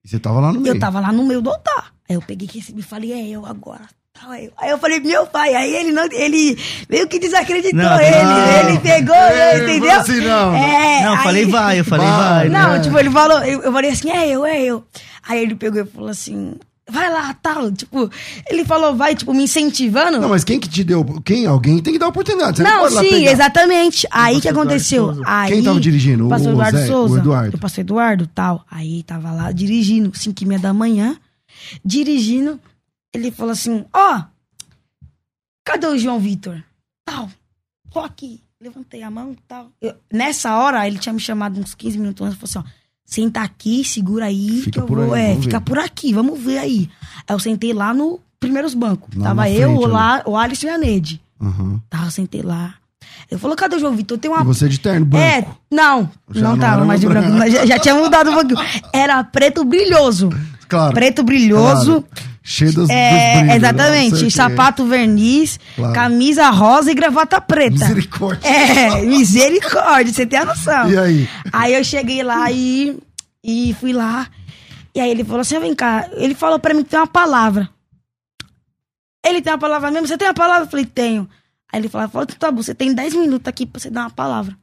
[0.05, 0.75] E você tava lá no meio.
[0.75, 1.93] Eu tava lá no meio do altar.
[2.09, 3.87] Aí eu peguei que recebi e falei, é eu agora.
[4.27, 5.55] Aí eu falei, meu pai.
[5.55, 6.57] Aí ele não, ele
[6.89, 8.23] meio que desacreditou Não, ele.
[8.23, 8.69] não.
[8.71, 10.01] Ele pegou, É, entendeu?
[10.01, 10.55] assim, não.
[10.55, 12.19] É, Não, eu aí- falei vai, eu falei Vai.
[12.19, 12.49] vai.
[12.49, 12.59] né?
[12.63, 12.81] Não, É.
[12.81, 14.85] tipo, ele falou, eu, eu falei assim, é eu, é eu.
[15.23, 16.55] Aí ele pegou e falou assim,
[16.89, 17.71] vai lá, tal.
[17.73, 18.11] Tipo,
[18.49, 20.21] ele falou, vai, tipo, me incentivando.
[20.21, 21.05] Não, mas quem que te deu?
[21.25, 21.47] Quem?
[21.47, 22.59] Alguém tem que dar oportunidade.
[22.59, 24.07] Você não, Não, sim, exatamente.
[24.11, 25.23] Aí que Eduardo aconteceu?
[25.27, 26.27] Aí, Quem tava dirigindo?
[26.27, 26.85] O pastor Eduardo Zé?
[26.85, 27.19] O Souza.
[27.19, 27.57] Eduardo.
[27.57, 28.65] O pastor Eduardo, tal.
[28.71, 31.17] Aí tava lá dirigindo, 5 e meia da manhã,
[31.85, 32.61] dirigindo.
[33.15, 34.23] Ele falou assim: Ó,
[35.65, 36.63] cadê o João Vitor?
[37.07, 37.31] Tal.
[37.91, 38.41] Tô aqui.
[38.61, 39.71] Levantei a mão tal.
[39.81, 42.84] Eu- nessa hora, ele tinha me chamado uns 15 minutos antes e falou assim: ó.
[43.05, 45.15] Senta aqui, segura aí, Fica que eu por vou.
[45.15, 45.65] aí, é, fica ver.
[45.65, 46.89] por aqui, vamos ver aí.
[47.29, 49.15] Aí eu sentei lá no primeiros bancos.
[49.17, 51.21] Lá Tava eu, frente, o, lá, o Alisson e a Neide.
[51.41, 51.81] Aham.
[51.89, 52.75] Tava, sentei lá.
[53.31, 54.19] Ele falou, cadê o João Vitor?
[54.19, 54.41] Tem uma.
[54.41, 55.25] E você de terno, branco.
[55.25, 57.31] É, não, Já não não tava mais de branco.
[57.31, 57.51] branco.
[57.51, 58.59] Já, já tinha mudado um pouquinho.
[58.93, 60.31] Era preto brilhoso.
[60.69, 60.95] Claro.
[60.95, 62.03] Preto brilhoso.
[62.03, 62.34] Claro.
[62.47, 63.57] Cheio dos, dos É, brilhos, né?
[63.57, 64.19] exatamente.
[64.25, 64.31] Quê.
[64.31, 65.95] Sapato verniz, Claro.
[65.95, 67.71] camisa rosa e gravata preta.
[67.73, 68.47] Misericórdia.
[68.47, 70.91] É, misericórdia, você tem a noção.
[70.91, 71.29] E aí?
[71.51, 72.99] Aí eu cheguei lá e,
[73.43, 74.29] e fui lá.
[74.95, 76.07] E aí ele falou assim: vem cá.
[76.13, 77.69] Ele falou pra mim que tem uma palavra.
[79.25, 80.07] Ele tem uma palavra mesmo?
[80.07, 80.65] Você tem uma palavra?
[80.67, 81.29] Eu falei: tenho.
[81.73, 84.11] Aí ele falou: falou, tá bom, você tem 10 minutos aqui pra você dar uma
[84.11, 84.55] palavra.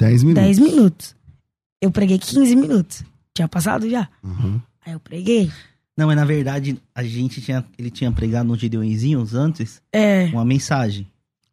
[0.00, 0.44] 10 minutos.
[0.44, 1.16] 10 minutos.
[1.80, 3.04] Eu preguei 15 minutos.
[3.34, 4.08] Tinha passado já.
[4.22, 4.60] Uhum.
[4.84, 5.50] Aí eu preguei.
[5.96, 7.64] Não, mas na verdade, a gente tinha.
[7.78, 10.26] Ele tinha pregado nos Gideõezinhos antes É.
[10.32, 11.06] uma mensagem.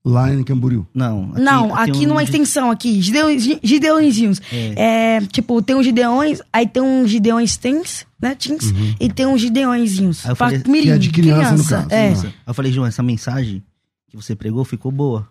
[0.06, 0.88] Lá em Camboriú.
[0.93, 1.28] Não.
[1.36, 3.02] não, tem aqui um numa extensão aqui.
[3.02, 4.39] Gideões- Gideõezinhos.
[4.54, 5.17] É.
[5.17, 8.34] É, tipo, tem uns Gideões, aí tem uns Gideões Tens, né?
[8.34, 10.23] Teens, e tem uns Gideõezinhos.
[10.26, 12.12] Aí eu pra falei- mirim, que é de criança, no caso, É.
[12.12, 12.21] né?
[12.23, 13.62] Aí eu falei, João, essa mensagem
[14.10, 15.28] que você pregou ficou boa.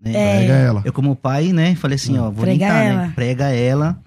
[0.00, 0.12] Né?
[0.12, 0.40] É.
[0.42, 0.82] Pega ela.
[0.84, 3.06] Eu, como pai, né, falei assim, ó, vou Prega orientar, ela.
[3.08, 3.12] né?
[3.16, 3.98] Prega ela,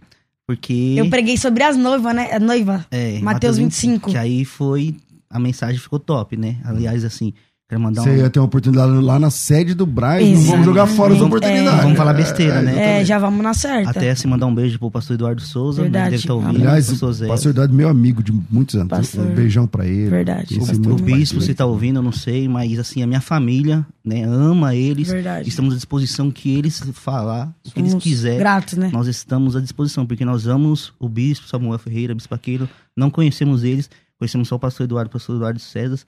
[0.50, 0.96] porque.
[0.98, 2.34] Eu preguei sobre as noivas, né?
[2.34, 2.84] A noiva.
[2.90, 4.10] É, Mateus 25.
[4.10, 4.96] Que aí foi.
[5.30, 6.58] A mensagem ficou top, né?
[6.64, 7.36] Aliás, assim,
[7.70, 8.16] Quero mandar Você um...
[8.16, 11.84] ia ter uma oportunidade lá na sede do Braz, não vamos jogar fora as oportunidades.
[11.84, 13.02] Vamos falar besteira, né?
[13.02, 13.92] É, já vamos na certa.
[13.92, 15.84] Até se mandar um beijo pro pastor Eduardo Souza, né?
[15.84, 16.06] Verdade.
[16.06, 16.56] Deve estar ouvindo.
[16.56, 18.88] Aliás, pastor o pastor Eduardo é meu amigo de muitos anos.
[18.88, 19.24] Pastor.
[19.24, 20.10] Um beijão pra ele.
[20.10, 20.58] Verdade.
[20.58, 23.86] Pastor O muito bispo, se tá ouvindo, eu não sei, mas assim, a minha família,
[24.04, 25.08] né, ama eles.
[25.08, 25.48] Verdade.
[25.48, 28.40] Estamos à disposição que eles falar, o que eles quiserem.
[28.40, 28.90] Gratos, né?
[28.92, 33.64] Nós estamos à disposição, porque nós amamos o bispo Samuel Ferreira, bispo Aquilo, não conhecemos
[33.64, 36.00] eles, conhecemos só o pastor Eduardo, o pastor Eduardo César,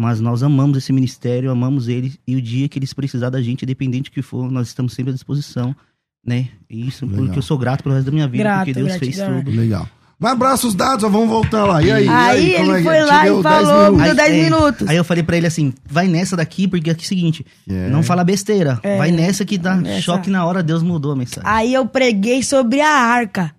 [0.00, 3.62] mas nós amamos esse ministério, amamos eles, e o dia que eles precisar da gente,
[3.64, 5.76] independente do que for, nós estamos sempre à disposição,
[6.26, 6.48] né?
[6.70, 7.24] E Isso, Legal.
[7.24, 9.42] porque eu sou grato pelo resto da minha vida, Grato, porque Deus fez gratidão.
[9.44, 9.54] tudo.
[9.56, 9.86] Legal.
[10.18, 11.82] Mas abraços dados, ó, vamos voltar lá.
[11.82, 12.04] E aí?
[12.04, 14.44] e Aí como ele é que- foi te lá e 10 falou, me deu 10
[14.44, 14.88] minutos.
[14.88, 17.88] Aí eu falei pra ele assim, vai nessa daqui, porque aqui é o seguinte, É.
[17.88, 18.98] não fala besteira, É.
[18.98, 20.02] vai nessa que dá Nessa.
[20.02, 21.48] choque na hora, Deus mudou a mensagem.
[21.48, 23.54] Aí eu preguei sobre a arca.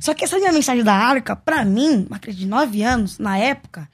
[0.00, 3.36] Só que essa minha mensagem da arca, pra mim, uma criança de 9 anos, na
[3.38, 3.88] época,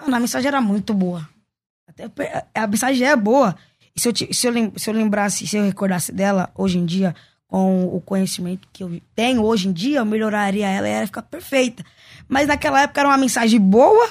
[0.00, 1.28] mano, a mensagem era muito boa.
[1.86, 2.10] Até
[2.54, 3.56] a mensagem é boa.
[3.94, 7.14] E se eu, se, eu se eu lembrasse, se eu recordasse dela hoje em dia,
[7.48, 11.06] com o conhecimento que eu tenho hoje em dia, eu melhoraria ela e ela ia
[11.06, 11.82] ficar perfeita.
[12.28, 14.08] Mas naquela época era uma mensagem boa,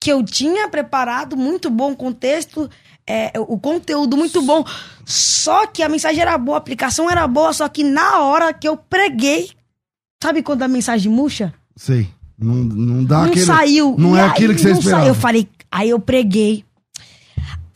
[0.00, 2.68] que eu tinha preparado, muito bom contexto,
[3.06, 4.64] é, o conteúdo muito bom.
[5.06, 8.66] Só que a mensagem era boa, a aplicação era boa, só que na hora que
[8.66, 9.50] eu preguei,
[10.22, 11.54] sabe quando a mensagem murcha?
[11.76, 12.12] Sei.
[12.38, 13.44] Não, não dá não aquele...
[13.44, 13.94] saiu.
[13.98, 15.02] Não E é aí aquilo que você não esperava.
[15.02, 15.14] saiu.
[15.14, 16.64] Eu falei, aí eu preguei.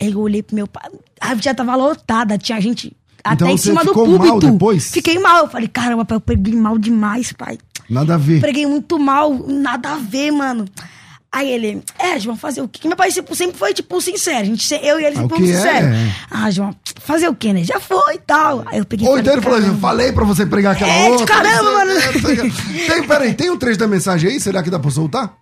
[0.01, 0.83] Aí eu olhei pro meu pai.
[1.19, 4.25] A já tava lotada, tinha gente até Então em cima do púlpito.
[4.25, 4.91] mal depois?
[4.91, 5.43] Fiquei mal.
[5.45, 7.57] Eu falei, caramba, pai, eu preguei mal demais, pai.
[7.89, 8.39] Nada a ver.
[8.39, 10.65] Preguei muito mal, nada a ver, mano.
[11.31, 12.87] Aí ele, é, João, fazer o quê?
[12.87, 14.39] Meu pai sempre foi, tipo, sincero.
[14.39, 15.55] A gente, eu e ele Ah, o sempre que fomos é?
[15.55, 16.13] sinceros.
[16.31, 17.63] Ah, João, fazer o quê, né?
[17.63, 18.63] Já foi e tal.
[18.65, 21.27] Aí eu peguei Ou então ele falou assim, falei pra você pregar aquela É, outra.
[21.27, 21.91] caramba, mano.
[22.01, 24.39] sei- Tem, peraí, tem um trecho da mensagem aí?
[24.39, 25.35] Será que dá pra soltar?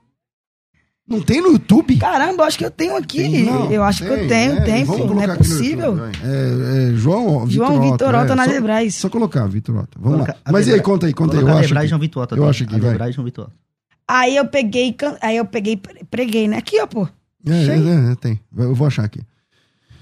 [1.09, 1.95] Não tem no YouTube?
[1.95, 3.43] Caramba, acho que eu tenho aqui.
[3.43, 4.97] Não, eu acho que eu tenho, é, tem, pô.
[4.97, 5.91] Não é possível.
[5.97, 8.95] YouTube, é, é, João João Vitor Otto é, na só- Debrais.
[8.95, 9.97] Só colocar, Vitor Otto.
[10.01, 10.35] Vamos lá.
[10.51, 11.41] Mas e aí, conta aí, conta aí.
[11.43, 11.87] Eu acho aqui.
[11.87, 12.49] João Vitor Otto, Eu tá?
[12.49, 13.13] acho aqui, vai.
[13.13, 13.66] João Vitor Otto.
[14.07, 16.57] Aí eu peguei, can- aí eu peguei, pre- preguei, né?
[16.57, 17.07] Aqui, ó, pô.
[17.45, 18.39] É, é, é, tem.
[18.57, 19.21] Eu vou achar aqui.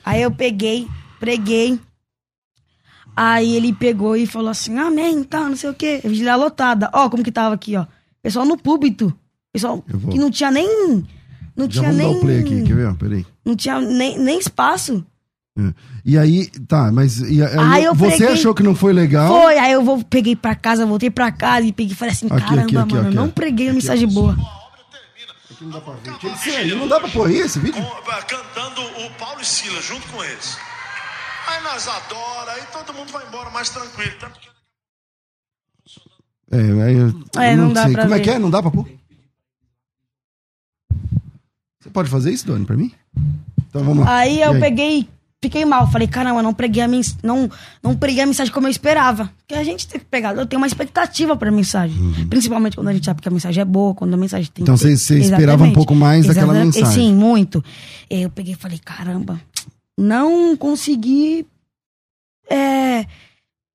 [0.04, 0.88] Aí eu peguei,
[1.20, 1.80] preguei.
[3.15, 6.02] Aí ele pegou e falou assim, amém, tá, não sei o quê.
[6.04, 6.89] Vigília lotada.
[6.94, 7.86] Ó, como que tava aqui, ó.
[8.22, 9.13] Pessoal no púlpito.
[9.54, 10.68] Pessoal que não tinha nem...
[11.56, 12.12] Não Já tinha nem...
[12.12, 12.96] dar o play aqui, quer ver?
[12.96, 13.26] Peraí.
[13.46, 15.06] Não tinha nem, nem espaço.
[16.04, 19.28] E aí, tá, mas e aí, Aí eu você preguei- achou que não foi legal?
[19.41, 22.26] Foi, aí eu vou, peguei pra casa, voltei pra casa e peguei e falei assim,
[22.28, 24.36] Aqui, caramba, aqui, aqui, mano, aqui, não preguei uma mensagem boa.
[25.62, 26.12] Não dá pra ver.
[26.36, 27.82] Isso aí, não dá pra pôr esse vídeo?
[27.82, 30.58] com- cantando o Paulo e Silas junto com eles.
[31.48, 34.12] Aí nós adora, aí todo mundo vai embora mais tranquilo.
[34.20, 34.32] Tá?
[36.52, 37.94] É, aí eu, É, eu não dá sei.
[37.94, 38.24] pra Como é ver.
[38.24, 38.39] que é?
[38.39, 38.88] Não dá pra pôr?
[41.80, 42.91] Você pode fazer isso, Doni, pra mim?
[43.70, 44.18] Então vamos lá.
[44.18, 45.08] Aí E eu peguei,
[45.45, 45.89] fiquei mal.
[45.91, 47.49] Falei, caramba, não preguei a mens não,
[47.81, 49.31] não preguei a mensagem como eu esperava.
[49.38, 51.95] Porque a gente tem que pegar, eu tenho uma expectativa pra mensagem.
[52.29, 54.63] Principalmente quando a gente sabe que a mensagem é boa, quando a mensagem tem.
[54.63, 54.73] Uhum.
[54.73, 56.88] Então você- esperava um pouco mais daquela mensagem.
[56.91, 57.63] Sim, muito.
[58.10, 59.39] Eu peguei e falei, caramba,
[59.97, 61.45] não consegui
[62.49, 63.05] é,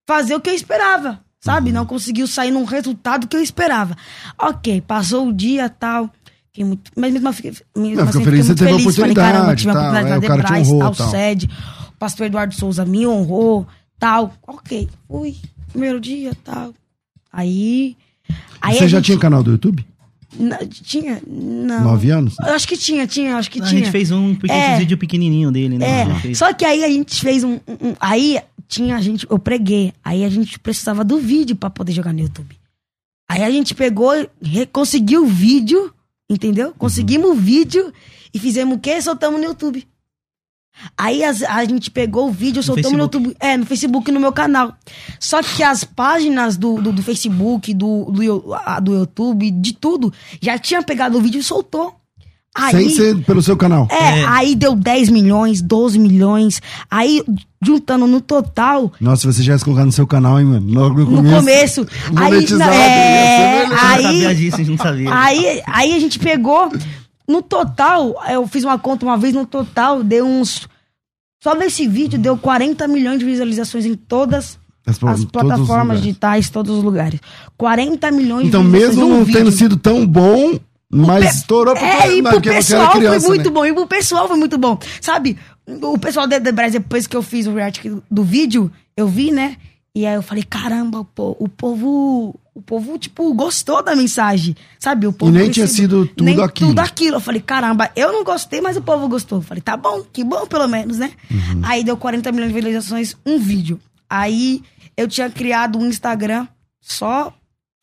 [0.07, 1.21] fazer o que eu esperava.
[1.43, 1.69] Sabe?
[1.71, 1.77] Uhum.
[1.77, 3.97] Não conseguiu sair num resultado que eu esperava.
[4.39, 6.11] Ok, passou o dia tal.
[6.53, 7.43] Fiquei muito, mas mesmo assim,
[7.77, 8.97] mesmo Não, assim feliz, muito teve a feliz.
[8.97, 10.95] Falei, caramba, oportunidade, tive a tal, oportunidade é, na o cara te Debrais, honrou, tal,
[10.95, 11.11] tal.
[11.11, 11.51] sede.
[11.89, 13.67] O pastor Eduardo Souza me honrou,
[13.99, 14.33] tal.
[14.47, 15.37] Ok, fui.
[15.71, 16.75] Primeiro dia, tal.
[17.33, 17.97] Aí.
[18.61, 19.87] aí Você a já gente- tinha canal do YouTube?
[20.39, 21.21] Não, tinha?
[21.27, 21.85] Não.
[21.85, 22.37] Nove anos?
[22.41, 23.81] Eu acho que tinha, tinha, acho que A tinha.
[23.81, 24.79] gente fez um É.
[24.79, 25.87] vídeo pequenininho dele, né?
[26.03, 29.27] É, A só que aí a gente fez um, um- um- Aí tinha a gente.
[29.31, 29.93] Eu preguei.
[30.05, 32.57] Aí a gente precisava do vídeo pra poder jogar no YouTube.
[33.29, 34.13] Aí a gente pegou,
[34.73, 35.93] conseguiu o vídeo,
[36.31, 36.73] entendeu?
[36.79, 37.93] Conseguimos o vídeo
[38.33, 39.03] e fizemos o quê?
[39.03, 39.87] Soltamos no YouTube.
[40.97, 43.05] Aí as- a gente pegou o vídeo, soltamos no.
[43.05, 43.37] YouTube.
[43.41, 44.75] É, no Facebook e no meu canal.
[45.19, 50.57] Só que as páginas do, do, do Facebook, do, do, do YouTube, de tudo, já
[50.59, 52.00] tinha pegado o vídeo e soltou.
[52.55, 53.87] Aí, Sem ser pelo seu canal.
[53.91, 54.27] é, É.
[54.27, 56.61] aí deu 10 milhões, 12 milhões.
[56.91, 57.23] Aí,
[57.63, 60.73] juntando no total, Nossa, você já ia colocar no seu canal, hein, mano?
[60.73, 61.87] Logo no no começo.
[61.87, 61.87] começo.
[62.17, 65.15] aí, na- é, sabia aí, disso, a gente não sabia.
[65.15, 66.73] aí, aí a gente pegou.
[67.29, 70.67] No total, eu fiz uma conta uma vez, no total, deu uns.
[71.43, 76.03] Só desse vídeo deu 40 milhões de visualizações em todas As, as todos plataformas lugares.
[76.03, 77.21] digitais, todos os lugares.
[77.57, 79.39] 40 milhões Então, de visualizações mesmo não vídeo.
[79.39, 80.59] tendo sido tão bom,
[80.91, 83.55] mas estourou porque, É, e porque você pessoal era criança, foi muito né?
[83.55, 83.67] bom.
[83.67, 84.79] E pro pessoal foi muito bom.
[85.01, 89.07] Sabe, o pessoal da The Brasil, depois que eu fiz o react do vídeo, eu
[89.07, 89.57] vi, né?
[89.95, 95.07] E aí eu falei, caramba, pô, o povo, o povo, tipo, gostou da mensagem, sabe?
[95.07, 96.71] O povo e nem tinha sido tudo nem aquilo.
[96.71, 97.17] tudo aquilo.
[97.17, 99.39] Eu falei, caramba, eu não gostei, mas o povo gostou.
[99.39, 101.11] Eu falei, tá bom, que bom pelo menos, né?
[101.31, 101.61] Uhum.
[101.65, 103.81] Aí deu 40 milhões de visualizações, um vídeo.
[104.09, 104.63] Aí
[104.97, 106.47] eu tinha criado um Instagram
[106.81, 107.33] só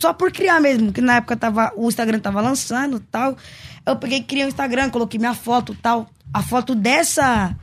[0.02, 3.38] só por criar mesmo, que na época tava, o Instagram tava lançando tal.
[3.86, 6.10] Eu peguei, criei um Instagram, coloquei minha foto tal.
[6.34, 7.56] A foto dessa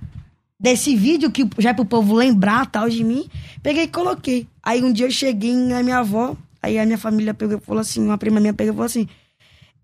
[0.58, 3.28] desse vídeo que já é pro povo lembrar tal de mim.
[3.62, 4.48] Peguei e coloquei.
[4.62, 8.02] Aí um dia eu cheguei na minha avó, aí a minha família pegou falou assim,
[8.02, 9.08] uma prima minha pegou e falou assim: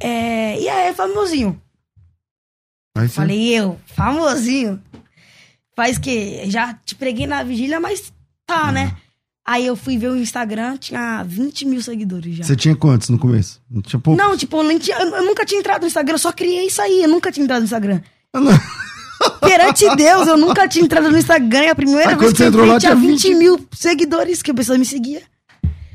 [0.00, 1.60] é, e aí, famosinho?
[2.96, 4.82] Aí Falei, eu, famosinho.
[5.76, 8.12] Faz que já te preguei na vigília, mas
[8.46, 8.96] tá, né?
[9.46, 12.44] Aí eu fui ver o Instagram, tinha 20 mil seguidores já.
[12.44, 13.60] Você tinha quantos no começo?
[13.70, 14.20] Não tinha pouco?
[14.20, 16.80] Não, tipo, eu, nem tinha- eu nunca tinha entrado no Instagram, eu só criei isso
[16.80, 18.00] aí, eu nunca tinha entrado no Instagram.
[19.40, 22.48] Perante Deus, eu nunca tinha entrado no Instagram, e a primeira Aí vez que eu
[22.48, 25.22] entrei lá, tinha tinha 20 mil seguidores, que a pessoa me seguia.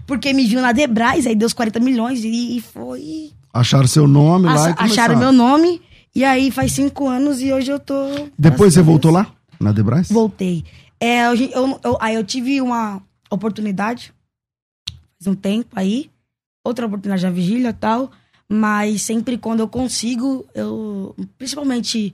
[0.05, 3.31] Porque me viu na Debrais, aí deu os 40 milhões e, e foi.
[3.53, 4.83] Acharam seu nome lá e começaram.
[4.91, 5.81] acharam meu nome,
[6.13, 7.93] e aí faz cinco anos e hoje eu tô.
[8.37, 9.27] Depois você voltou lá?
[9.59, 10.09] Na Debras?
[10.09, 10.63] Voltei.
[10.99, 14.13] É, hoje eu, eu- aí eu tive uma oportunidade,
[15.19, 16.09] faz um tempo aí,
[16.63, 18.11] outra oportunidade na vigília e tal,
[18.49, 22.13] mas sempre quando eu consigo, eu, principalmente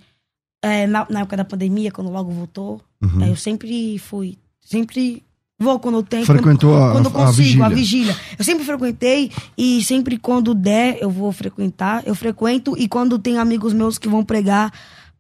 [0.63, 3.23] é, na, na época da pandemia, quando logo voltou, Uhum.
[3.23, 5.23] é, eu sempre fui, sempre
[5.59, 6.23] vou quando eu tenho.
[6.23, 8.13] Frequentou quando, a- quando eu a consigo, a vigília.
[8.13, 8.17] vigília.
[8.37, 13.39] Eu sempre frequentei e sempre quando der eu vou frequentar, eu frequento e quando tem
[13.39, 14.71] amigos meus que vão pregar,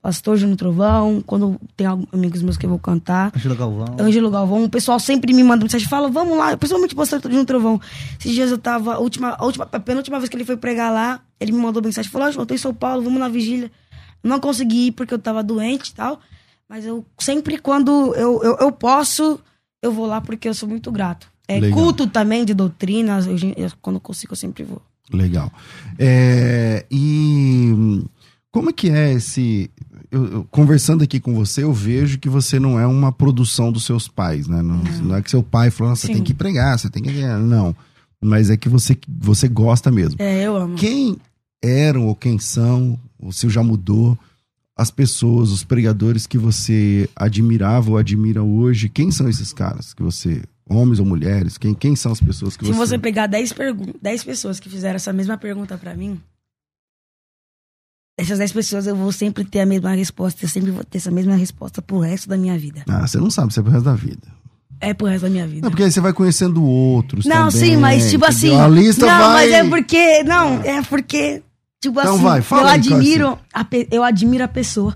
[0.01, 3.95] Pastor Júnior Trovão, quando tem amigos meus que eu vou cantar, Angela Galvão.
[3.99, 7.45] Ângelo Galvão, o pessoal sempre me manda mensagem, fala, vamos lá, principalmente o pastor Júnior
[7.45, 7.79] Trovão.
[8.19, 10.91] Esses dias eu tava, a última, a última, a penúltima vez que ele foi pregar
[10.91, 13.71] lá, ele me mandou mensagem, falou, João, eu tô em São Paulo, vamos na vigília.
[14.23, 16.19] Não consegui ir porque eu tava doente e tal,
[16.67, 19.39] mas eu sempre quando eu, eu, eu posso,
[19.83, 21.27] eu vou lá porque eu sou muito grato.
[21.47, 21.77] É Legal.
[21.77, 24.81] culto também de doutrinas, eu, eu- quando consigo eu sempre vou.
[25.13, 25.51] Legal.
[25.99, 28.03] É, e
[28.51, 29.69] como é que é esse.
[30.11, 33.85] Eu- eu- conversando aqui com você, eu vejo que você não é uma produção dos
[33.85, 34.61] seus pais, né?
[34.61, 37.11] Não, não é que seu pai falou, "Nossa, você tem que pregar, você tem que.
[37.11, 37.75] Não.
[38.23, 40.21] Mas é que você, você gosta mesmo.
[40.21, 40.75] É, eu amo.
[40.75, 41.17] Quem
[41.63, 44.17] eram ou quem são, ou se já mudou,
[44.77, 48.89] as pessoas, os pregadores que você admirava ou admira hoje?
[48.89, 50.41] Quem são esses caras que você.
[50.69, 51.57] Homens ou mulheres?
[51.57, 52.77] Quem, quem são as pessoas que Se você.
[52.77, 56.17] você pegar 10, pergun 10 pessoas que fizeram essa mesma pergunta pra mim,
[58.17, 60.43] essas 10 pessoas eu vou sempre ter a mesma resposta.
[60.45, 62.83] Eu sempre vou ter essa mesma resposta pro resto da minha vida.
[62.87, 64.27] Ah, você não sabe, você é pro resto da vida.
[64.79, 65.61] É pro resto da minha vida.
[65.61, 67.25] Não, porque aí você vai conhecendo outros.
[67.25, 68.59] Não, também, sim, mas tipo assim.
[68.59, 69.33] A lista não, vai.
[69.33, 70.23] mas é porque.
[70.23, 71.43] Não, é porque.
[71.79, 73.39] Tipo Então assim, vai, fala eu admiro.
[73.53, 74.95] A, eu admiro a pessoa.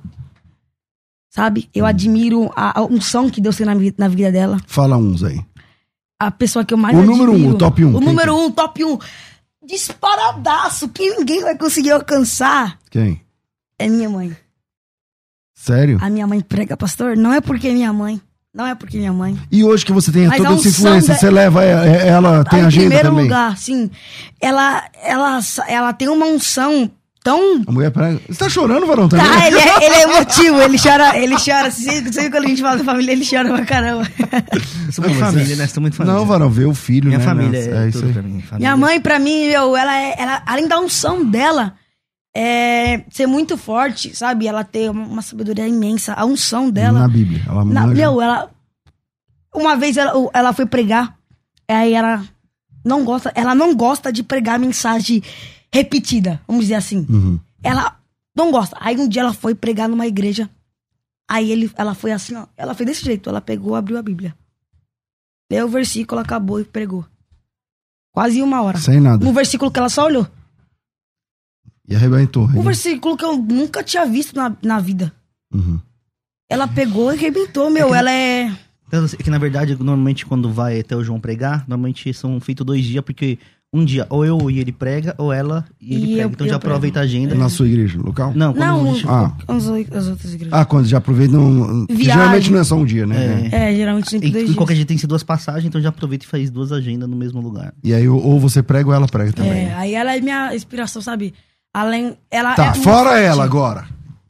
[1.31, 1.69] Sabe?
[1.73, 4.57] Eu admiro a, a unção que Deus tem na, na vida dela.
[4.65, 5.41] Fala uns aí.
[6.19, 7.25] A pessoa que eu mais O admiro.
[7.33, 8.45] número um, o top um, O número que é?
[8.45, 8.99] um, top um.
[9.65, 12.77] Disparadaço, que ninguém vai conseguir alcançar.
[12.89, 13.21] Quem?
[13.79, 14.35] É minha mãe.
[15.55, 15.97] Sério?
[16.01, 17.15] A minha mãe prega, pastor.
[17.17, 18.21] Não é porque é minha mãe.
[18.53, 19.37] Não é porque é minha mãe.
[19.51, 22.59] E hoje que você tem Mas toda essa influência, da- você leva ela, ela tem
[22.59, 23.23] em agenda primeiro também?
[23.25, 23.91] lugar, sim.
[24.39, 26.89] Ela, ela, ela tem uma unção
[27.25, 28.21] tão A mulher prega.
[28.29, 29.25] Você tá chorando, varão, também?
[29.25, 31.71] Tá, ele é, ele é emotivo, ele chora, ele chora.
[31.71, 34.07] Sempre, sempre quando a gente fala da família, ele chora pra caramba.
[34.85, 35.67] Eu sou muito família, é- né?
[35.67, 36.19] Sou muito família.
[36.19, 37.25] Não, varão, vê o filho, Minha né?
[37.25, 37.85] família né?
[37.85, 38.13] é, isso tudo aí.
[38.13, 38.39] pra mim.
[38.41, 38.57] Família.
[38.59, 40.15] Minha mãe, pra mim, meu, ela é.
[40.19, 41.73] Ela, além da unção dela,
[42.37, 44.47] é ser muito forte, sabe?
[44.47, 46.13] Ela ter uma, uma sabedoria imensa.
[46.13, 46.99] A unção dela.
[46.99, 47.41] Na Bíblia.
[47.47, 48.49] Ela Na- meu, ela.
[49.53, 51.15] Uma vez ela, ela foi pregar,
[51.67, 52.21] aí ela
[52.85, 55.23] não gosta, ela não gosta de pregar mensagem
[55.75, 57.05] repetida, vamos dizer assim.
[57.09, 57.37] Uhum.
[57.61, 57.99] Ela
[58.33, 58.77] não gosta.
[58.79, 60.49] Aí um dia ela foi pregar numa igreja.
[61.29, 62.45] Aí ele, ela foi assim, ó.
[62.55, 63.29] Ela fez desse jeito.
[63.29, 64.33] Ela pegou, abriu a Bíblia.
[65.51, 67.05] Leu o versículo, acabou e pregou.
[68.13, 68.77] Quase uma hora.
[68.77, 69.25] Sem nada.
[69.25, 70.25] Um versículo que ela só olhou.
[71.87, 72.45] E arrebentou.
[72.45, 75.13] Um versículo que eu nunca tinha visto na, na vida.
[75.53, 75.79] Uhum.
[76.49, 77.93] Ela pegou e arrebentou, meu.
[77.93, 78.49] Ela é.
[78.87, 82.65] Então, é que na verdade, normalmente quando vai até o João pregar, normalmente são feitos
[82.65, 83.37] dois dias, porque
[83.75, 86.21] um dia ou eu e ele prega, ou ela e ele E prega.
[86.23, 87.35] eu- então eu já aproveita a agenda.
[87.35, 88.31] Na sua igreja, local?
[88.35, 89.31] Não, quando Não, a gente- Ah.
[89.47, 89.67] As,
[90.07, 90.53] outras igrejas.
[90.53, 91.33] Ah, quando já aproveita.
[91.33, 92.13] Não, que Viagem.
[92.13, 93.49] geralmente não é só um dia, né?
[93.51, 93.71] É.
[93.71, 94.57] É, geralmente sempre E, dois e dias.
[94.57, 97.15] qualquer dia tem que ser duas passagens, então já aproveita e faz duas agendas no
[97.15, 97.73] mesmo lugar.
[97.83, 99.51] E aí, ou- você prega ou ela prega também.
[99.67, 101.33] É, aí ela é minha inspiração, sabe?
[101.73, 102.15] Além.
[102.31, 103.23] Ela Tá, é fora forte.
[103.23, 103.85] ela agora.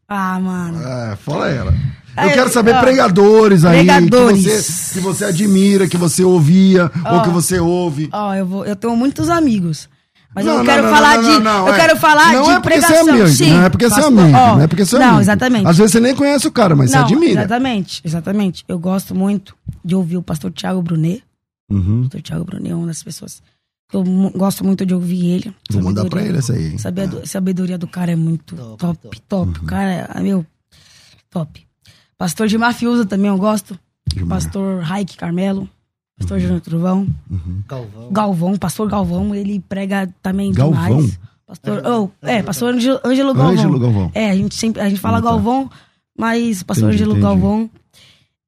[0.07, 0.79] Ah, mano.
[0.81, 1.73] É, fora ela.
[2.17, 4.43] Eu É, quero saber pregadores aí pregadores.
[4.43, 8.09] Que, você, que você admira, que você ouvia, ou que você ouve.
[8.11, 9.89] Ó, eu, vou, eu tenho muitos amigos.
[10.33, 11.29] Mas Não, eu não, quero não, falar não, de.
[11.29, 11.77] não, não, eu é.
[11.79, 12.95] quero falar não de é porque pregação.
[13.05, 14.95] Você é amigo, Sim, não é porque você é amigo, Ó, não é porque você
[14.95, 15.21] é Não, amigo.
[15.21, 15.67] exatamente.
[15.67, 17.39] Às vezes você nem conhece o cara, mas não, você admira.
[17.41, 18.63] Exatamente, exatamente.
[18.67, 21.23] Eu gosto muito de ouvir o pastor Tiago Brunet.
[21.71, 22.03] Uhum.
[22.03, 23.41] Pastor Thiago Bruni é uma das pessoas
[23.89, 24.03] que eu
[24.35, 25.55] gosto muito de ouvir ele.
[25.71, 26.71] Vou mandar pra Sabedoria- ele essa aí.
[26.71, 26.77] hein?
[26.79, 29.21] Sabedo- Sabedoria do cara é muito Top, top, top.
[29.29, 29.59] top.
[29.59, 29.63] Uhum.
[29.63, 30.45] O cara, é, meu,
[31.29, 31.64] top.
[32.17, 33.77] Pastor Gilmar Fiuza também eu gosto.
[34.13, 34.37] Gilmar.
[34.41, 35.61] Pastor Raik Carmelo.
[35.61, 35.67] Uhum.
[36.19, 37.07] Pastor Júnior Trovão.
[37.67, 38.11] Galvão.
[38.11, 40.97] Galvão, Pastor Galvão, ele prega também Galvão?
[40.97, 41.19] demais.
[41.45, 43.53] Pastor, oh, é, Pastor Ângelo, Ângelo Galvão.
[43.53, 44.11] Ângelo Galvão.
[44.15, 45.29] É, a gente sempre, a gente fala Ah, tá.
[45.29, 45.69] Galvão,
[46.17, 47.23] mas Pastor Entendi, Ângelo entendi.
[47.27, 47.69] Galvão.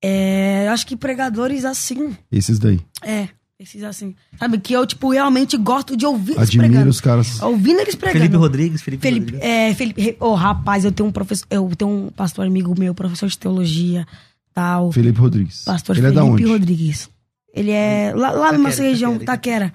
[0.03, 2.79] É, eu acho que pregadores assim, Esses daí.
[3.03, 3.27] é,
[3.59, 6.89] esses assim, sabe, que eu, tipo, realmente gosto de ouvir eles Admiro pregando.
[6.91, 7.41] os caras.
[7.41, 8.19] Ouvindo eles pregando.
[8.19, 9.47] Felipe Rodrigues, Felipe, Felipe, Rodrigues.
[9.49, 13.27] é, Felipe, oh, rapaz, eu tenho um professor, eu tenho um pastor amigo meu, professor
[13.27, 14.05] de teologia,
[14.53, 15.63] tal, Felipe Rodrigues.
[15.65, 16.45] pastor Ele é Felipe da onde?
[16.45, 17.09] Rodrigues.
[17.53, 19.25] Ele é lá, lá na nossa Taquera, região, Taquera.
[19.65, 19.73] Taquera.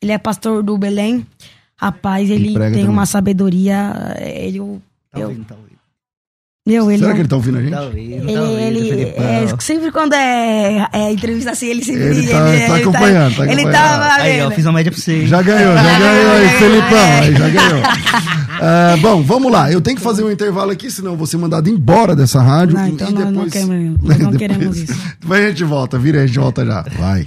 [0.00, 1.26] Ele é pastor do Belém.
[1.76, 2.88] Rapaz, ele, Ele tem também.
[2.88, 5.73] uma sabedoria, ele, eu, Tá eu- ouvindo, tá ouvindo.
[6.66, 7.70] Meu, ele, Será é que ele tá ouvindo a gente?
[7.72, 12.04] Tá ouvindo, ele, tá ouvindo, ele- é, sempre quando é, é entrevista assim, ele sempre
[12.04, 13.72] Ele tá- tá acompanhando, tá Ele acompanhando.
[13.72, 15.26] tá, Aí, ó, fiz uma média pra você.
[15.26, 17.18] Já ganhou, já ganhou aí, Felipão.
[17.20, 17.82] Aí já ganhou.
[18.62, 19.70] Ah, bom, vamos lá.
[19.70, 22.78] Eu tenho que fazer um intervalo aqui, senão eu vou ser mandado embora dessa rádio.
[22.78, 23.52] Não, e- então e nós não depois...
[23.52, 24.98] queremos- não Depois- queremos isso.
[25.20, 26.82] Depois a gente volta, vira, a gente volta já.
[26.98, 27.24] Vai.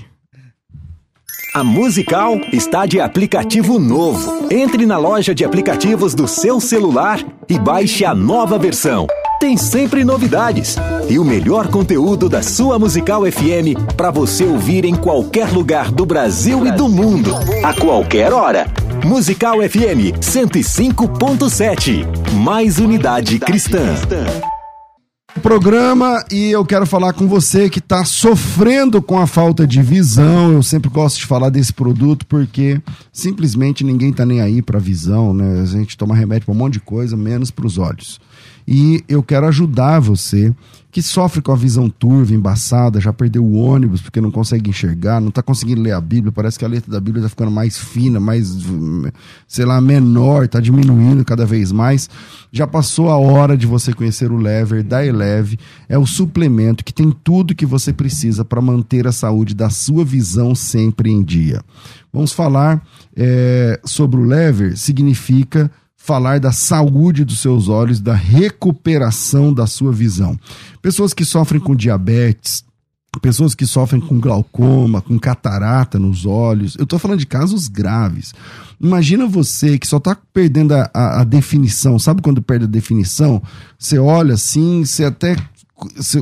[1.53, 4.47] A Musical está de aplicativo novo.
[4.51, 9.05] Entre na loja de aplicativos do seu celular e baixe a nova versão.
[9.39, 10.75] Tem sempre novidades
[11.07, 16.07] e o melhor conteúdo da sua Musical FM para você ouvir em qualquer lugar do
[16.07, 18.65] Brasil e do mundo, a qualquer hora.
[19.05, 22.33] Musical FM 105.7.
[22.33, 23.93] Mais unidade cristã.
[25.43, 30.51] programa e eu quero falar com você que está sofrendo com a falta de visão.
[30.51, 32.81] Eu sempre gosto de falar desse produto porque
[33.13, 35.61] simplesmente ninguém tá nem aí para visão, né?
[35.61, 38.19] A gente toma remédio para um monte de coisa, menos para os olhos.
[38.67, 40.53] E eu quero ajudar você
[40.91, 45.21] que sofre com a visão turva, embaçada, já perdeu o ônibus porque não consegue enxergar,
[45.21, 47.77] não está conseguindo ler a Bíblia, parece que a letra da Bíblia está ficando mais
[47.77, 48.57] fina, mais,
[49.47, 52.09] sei lá, menor, está diminuindo cada vez mais.
[52.51, 55.59] Já passou a hora de você conhecer o Lever da Eleve.
[55.87, 60.03] É o suplemento que tem tudo que você precisa para manter a saúde da sua
[60.03, 61.61] visão sempre em dia.
[62.11, 62.83] Vamos falar
[63.15, 65.69] é, sobre o Lever, significa
[66.07, 70.39] falar da saúde dos seus olhos, da recuperação da sua visão.
[70.81, 72.63] Pessoas que sofrem com diabetes,
[73.21, 76.77] pessoas que sofrem com glaucoma, com catarata nos olhos.
[76.77, 78.33] Eu estou falando de casos graves.
[78.79, 81.99] Imagina você que só está perdendo a, a, a, definição.
[81.99, 83.43] Sabe quando perde a definição?
[83.77, 85.35] Você olha assim, você até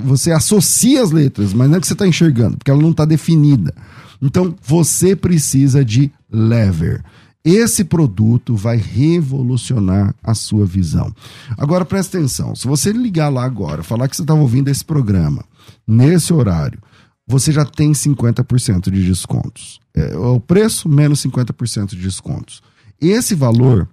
[0.03, 3.05] você associa as letras, mas não é que você está enxergando, porque ela não está
[3.05, 3.73] definida.
[4.19, 7.03] Então você precisa de lever.
[7.45, 11.13] Esse produto vai revolucionar a sua visão.
[11.55, 15.45] Agora presta atenção: se você ligar lá agora, falar que você estava ouvindo esse programa
[15.87, 16.79] nesse horário,
[17.27, 19.79] você já tem 50% de descontos.
[19.93, 22.63] É, o preço menos 50% de descontos.
[22.99, 23.87] Esse valor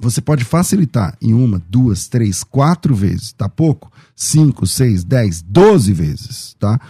[0.00, 3.90] você pode facilitar em uma, duas, três, quatro vezes, tá pouco?
[4.14, 6.80] Cinco, seis, dez, doze vezes, tá?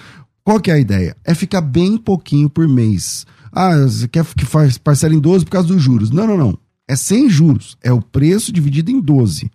[0.45, 1.17] Qual que é a ideia?
[1.25, 3.27] É ficar bem pouquinho por mês.
[3.61, 6.13] Ah, você quer que faz parcela em 12 por causa dos juros.
[6.13, 6.59] Não, não, não.
[6.87, 7.77] É sem juros.
[7.83, 9.51] É o preço dividido em 12.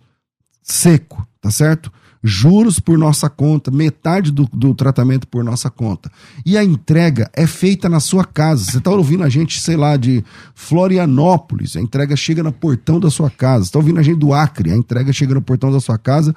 [0.62, 1.90] Seco, tá certo?
[2.22, 6.12] Juros por nossa conta, metade do, do tratamento por nossa conta.
[6.44, 8.70] E a entrega é feita na sua casa.
[8.70, 10.22] Você está ouvindo a gente, sei lá, de
[10.54, 13.64] Florianópolis, a entrega chega no portão da sua casa.
[13.64, 16.36] Está ouvindo a gente do Acre, a entrega chega no portão da sua casa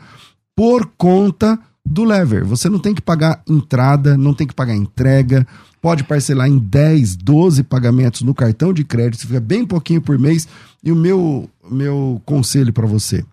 [0.55, 2.45] por conta do Lever.
[2.45, 5.45] Você não tem que pagar entrada, não tem que pagar entrega,
[5.81, 10.47] pode parcelar em 10, 12 pagamentos no cartão de crédito, fica bem pouquinho por mês.
[10.83, 13.23] E o meu, meu conselho para você,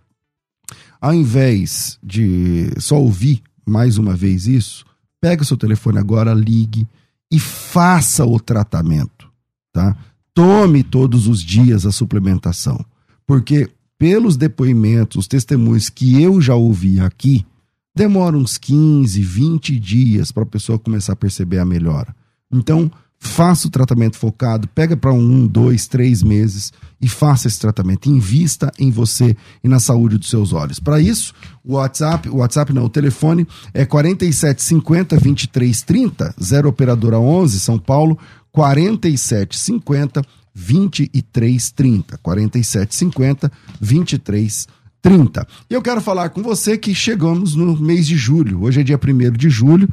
[1.00, 4.84] ao invés de só ouvir mais uma vez isso,
[5.20, 6.86] pega o seu telefone agora, ligue
[7.30, 9.28] e faça o tratamento,
[9.72, 9.96] tá?
[10.34, 12.84] Tome todos os dias a suplementação,
[13.26, 17.46] porque pelos depoimentos, os testemunhos que eu já ouvi aqui,
[17.94, 22.14] demora uns 15, 20 dias para a pessoa começar a perceber a melhora.
[22.56, 22.90] Então,
[23.24, 28.08] faça o tratamento focado, pega para um, dois, três meses e faça esse tratamento.
[28.08, 30.78] Invista em você e na saúde dos seus olhos.
[30.78, 31.32] Para isso,
[31.64, 38.18] o WhatsApp, o WhatsApp não, o telefone é 4750 2330, 0 operadora 11, São Paulo,
[38.52, 40.22] 4750
[40.54, 43.50] 2330, 4750
[43.80, 45.46] 2330.
[45.68, 48.62] E eu quero falar com você que chegamos no mês de julho.
[48.62, 49.88] Hoje é dia 1 de julho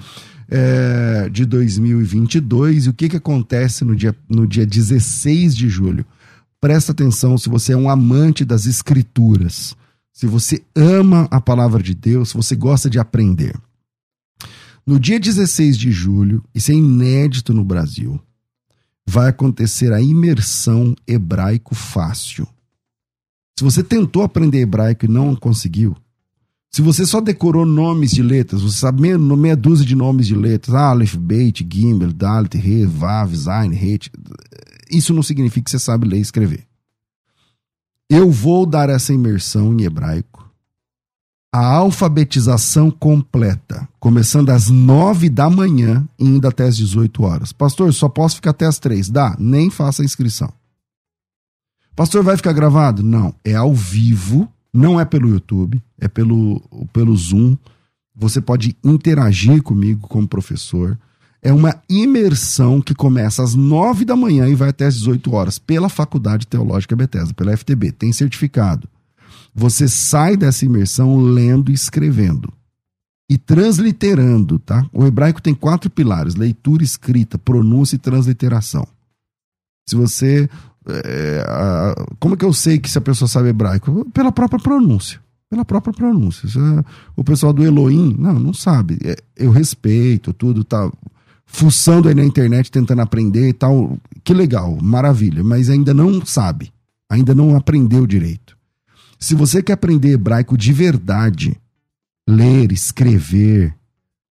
[0.52, 2.86] é, de 2022.
[2.86, 6.06] E o que, que acontece no dia, no dia 16 de julho?
[6.60, 9.76] Presta atenção se você é um amante das escrituras,
[10.14, 13.58] se você ama a palavra de Deus, se você gosta de aprender.
[14.86, 18.20] No dia 16 de julho, isso é inédito no Brasil,
[19.08, 22.48] vai acontecer a imersão hebraico fácil.
[23.58, 25.96] Se você tentou aprender hebraico e não conseguiu,
[26.72, 30.36] se você só decorou nomes de letras, você sabe meia, meia dúzia de nomes de
[30.36, 34.10] letras, Aleph, Beit, Gimel, Dalet, Re, Vav, Zain, Het,
[34.90, 36.66] isso não significa que você sabe ler e escrever.
[38.10, 40.50] Eu vou dar essa imersão em hebraico.
[41.54, 47.52] A alfabetização completa, começando às nove da manhã e indo até às 18 horas.
[47.52, 49.10] Pastor, só posso ficar até às três.
[49.10, 50.54] Dá, nem faça a inscrição.
[51.94, 53.04] Pastor, vai ficar gravado?
[53.04, 56.62] Não, é ao vivo não é pelo YouTube, é pelo,
[56.94, 57.58] pelo Zoom.
[58.16, 60.98] Você pode interagir comigo como professor.
[61.42, 65.58] É uma imersão que começa às 9 da manhã e vai até às 18 horas
[65.58, 67.92] pela Faculdade Teológica Bethesda, pela FTB.
[67.92, 68.88] Tem certificado.
[69.54, 72.54] Você sai dessa imersão lendo e escrevendo.
[73.30, 74.86] E transliterando, tá?
[74.94, 78.88] O hebraico tem quatro pilares: leitura, escrita, pronúncia e transliteração.
[79.88, 80.50] Se você
[81.06, 84.06] é, a, como é que eu sei que se a pessoa sabe hebraico?
[84.14, 85.20] Pela própria pronúncia.
[85.50, 86.48] Pela própria pronúncia.
[86.48, 86.84] É,
[87.16, 88.98] o pessoal do Elohim, não, não sabe.
[89.04, 90.90] É, eu respeito tudo, tá
[91.46, 93.98] fuçando aí na internet, tentando aprender e tal.
[94.24, 96.72] Que legal, maravilha, mas ainda não sabe.
[97.10, 98.58] Ainda não aprendeu direito.
[99.20, 101.56] Se você quer aprender hebraico de verdade,
[102.28, 103.76] ler, escrever,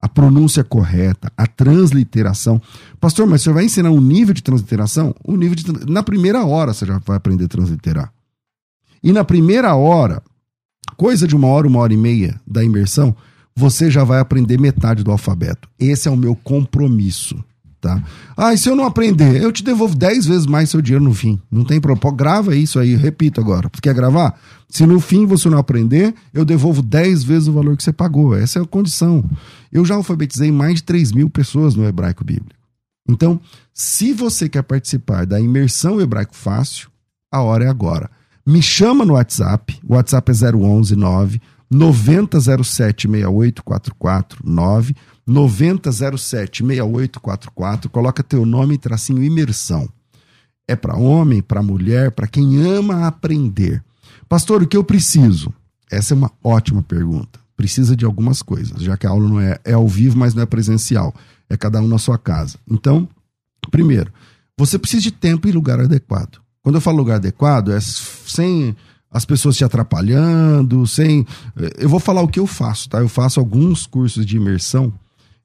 [0.00, 2.60] a pronúncia correta, a transliteração.
[2.98, 5.14] Pastor, mas você vai ensinar um nível de transliteração?
[5.22, 8.12] O nível de na primeira hora você já vai aprender a transliterar.
[9.02, 10.22] E na primeira hora,
[10.96, 13.14] coisa de uma hora, uma hora e meia da imersão,
[13.54, 15.68] você já vai aprender metade do alfabeto.
[15.78, 17.42] Esse é o meu compromisso
[17.80, 18.02] tá?
[18.36, 21.14] Ah, e se eu não aprender, eu te devolvo 10 vezes mais seu dinheiro no
[21.14, 21.40] fim.
[21.50, 22.16] Não tem problema.
[22.16, 23.70] Grava isso aí, repito agora.
[23.72, 24.38] Você quer gravar?
[24.68, 28.36] Se no fim você não aprender, eu devolvo 10 vezes o valor que você pagou.
[28.36, 29.24] Essa é a condição.
[29.72, 32.60] Eu já alfabetizei mais de 3 mil pessoas no hebraico bíblico.
[33.08, 33.40] Então,
[33.74, 36.88] se você quer participar da imersão hebraico fácil,
[37.32, 38.10] a hora é agora.
[38.46, 44.94] Me chama no WhatsApp, o WhatsApp é 011 9 9007 6844 9
[45.30, 49.88] 9007 6844, coloca teu nome e tracinho imersão.
[50.66, 53.82] É para homem, para mulher, para quem ama aprender.
[54.28, 55.52] Pastor, o que eu preciso?
[55.90, 57.38] Essa é uma ótima pergunta.
[57.56, 60.42] Precisa de algumas coisas, já que a aula não é, é ao vivo, mas não
[60.42, 61.14] é presencial.
[61.48, 62.58] É cada um na sua casa.
[62.68, 63.08] Então,
[63.70, 64.12] primeiro,
[64.58, 66.40] você precisa de tempo e lugar adequado.
[66.62, 68.76] Quando eu falo lugar adequado, é sem
[69.10, 71.26] as pessoas te atrapalhando, sem.
[71.78, 72.98] Eu vou falar o que eu faço, tá?
[72.98, 74.92] Eu faço alguns cursos de imersão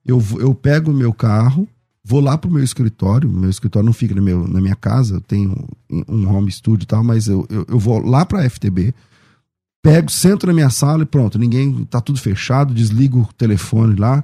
[0.06, 1.68] eu, eu pego o meu carro,
[2.04, 5.22] vou lá pro meu escritório, meu escritório não fica no meu, na minha casa, eu
[5.22, 5.68] tenho
[6.08, 8.94] um home studio e tal, mas eu, eu, eu vou lá pra FTB,
[9.82, 14.24] pego, sento na minha sala e pronto, ninguém, tá tudo fechado, desligo o telefone lá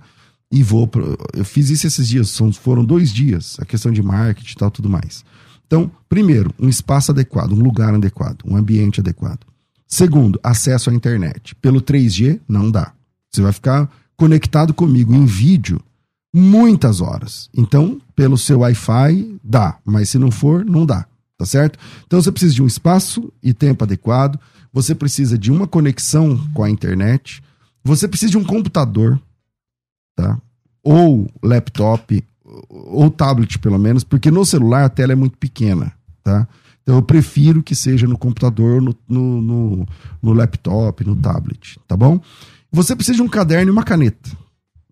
[0.52, 0.88] e vou.
[0.88, 4.56] Pro, eu fiz isso esses dias, são, foram dois dias, a questão de marketing e
[4.56, 5.24] tal, tudo mais.
[5.66, 9.40] Então, primeiro, um espaço adequado, um lugar adequado, um ambiente adequado.
[9.88, 11.56] Segundo, acesso à internet.
[11.56, 12.94] Pelo 3G, não dá.
[13.30, 13.90] Você vai ficar
[14.22, 15.82] conectado comigo em vídeo
[16.32, 17.50] muitas horas.
[17.58, 19.80] Então, pelo seu Wi-Fi, dá.
[19.84, 21.08] Mas se não for, não dá.
[21.36, 21.80] Tá certo?
[22.06, 24.40] Então, você precisa de um espaço e tempo adequado.
[24.72, 27.42] Você precisa de uma conexão com a internet.
[27.84, 29.20] Você precisa de um computador,
[30.16, 30.40] tá?
[30.84, 32.24] Ou laptop,
[32.70, 35.92] ou tablet, pelo menos, porque no celular a tela é muito pequena,
[36.24, 36.48] tá?
[36.84, 39.88] Então eu prefiro que seja no computador, no, no, no,
[40.22, 42.22] no laptop, no tablet, tá bom?
[42.72, 44.30] Você precisa de um caderno e uma caneta.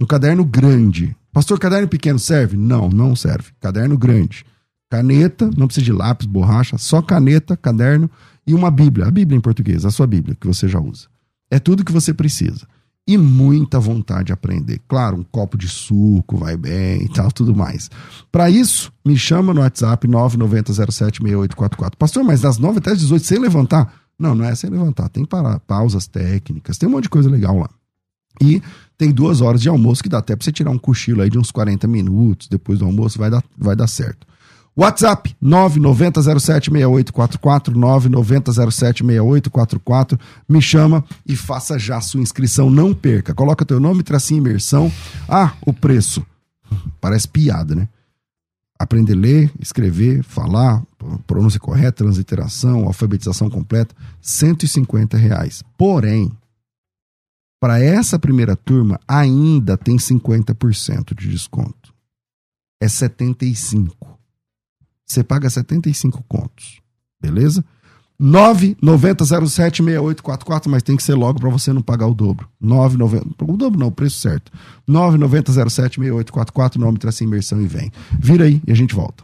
[0.01, 1.15] Um caderno grande.
[1.31, 2.57] Pastor, caderno pequeno serve?
[2.57, 3.51] Não, não serve.
[3.59, 4.45] Caderno grande.
[4.89, 8.09] Caneta, não precisa de lápis, borracha, só caneta, caderno
[8.45, 9.05] e uma Bíblia.
[9.05, 11.07] A Bíblia em português, a sua Bíblia, que você já usa.
[11.49, 12.67] É tudo que você precisa.
[13.07, 14.81] E muita vontade de aprender.
[14.87, 17.89] Claro, um copo de suco vai bem e tal, tudo mais.
[18.31, 21.95] Para isso, me chama no WhatsApp 990076844.
[21.97, 23.93] Pastor, mas das 9 até as 18, sem levantar?
[24.19, 25.09] Não, não é sem levantar.
[25.09, 27.69] Tem para, pausas técnicas, tem um monte de coisa legal lá.
[28.41, 28.61] E
[28.97, 31.39] tem duas horas de almoço que dá até pra você tirar um cochilo aí de
[31.39, 32.47] uns 40 minutos.
[32.47, 34.27] Depois do almoço vai dar, vai dar certo.
[34.77, 40.19] WhatsApp 990076844, 990076844.
[40.47, 42.69] Me chama e faça já sua inscrição.
[42.69, 43.33] Não perca.
[43.33, 44.91] Coloca teu nome, tracinho imersão.
[45.27, 46.23] Ah, o preço.
[47.01, 47.89] Parece piada, né?
[48.79, 50.81] aprender a ler, escrever, falar,
[51.25, 55.63] pronúncia correta, transliteração, alfabetização completa, 150 reais.
[55.77, 56.31] Porém,
[57.59, 61.93] para essa primeira turma ainda tem 50% de desconto.
[62.81, 64.17] É 75.
[65.05, 66.81] Você paga 75 contos.
[67.21, 67.63] Beleza?
[68.21, 72.49] 990076844, mas tem que ser logo para você não pagar o dobro.
[72.59, 74.51] 990, o dobro não, o preço certo.
[74.87, 77.89] 990076844, nome traça imersão e vem.
[78.19, 79.23] Vira aí e a gente volta.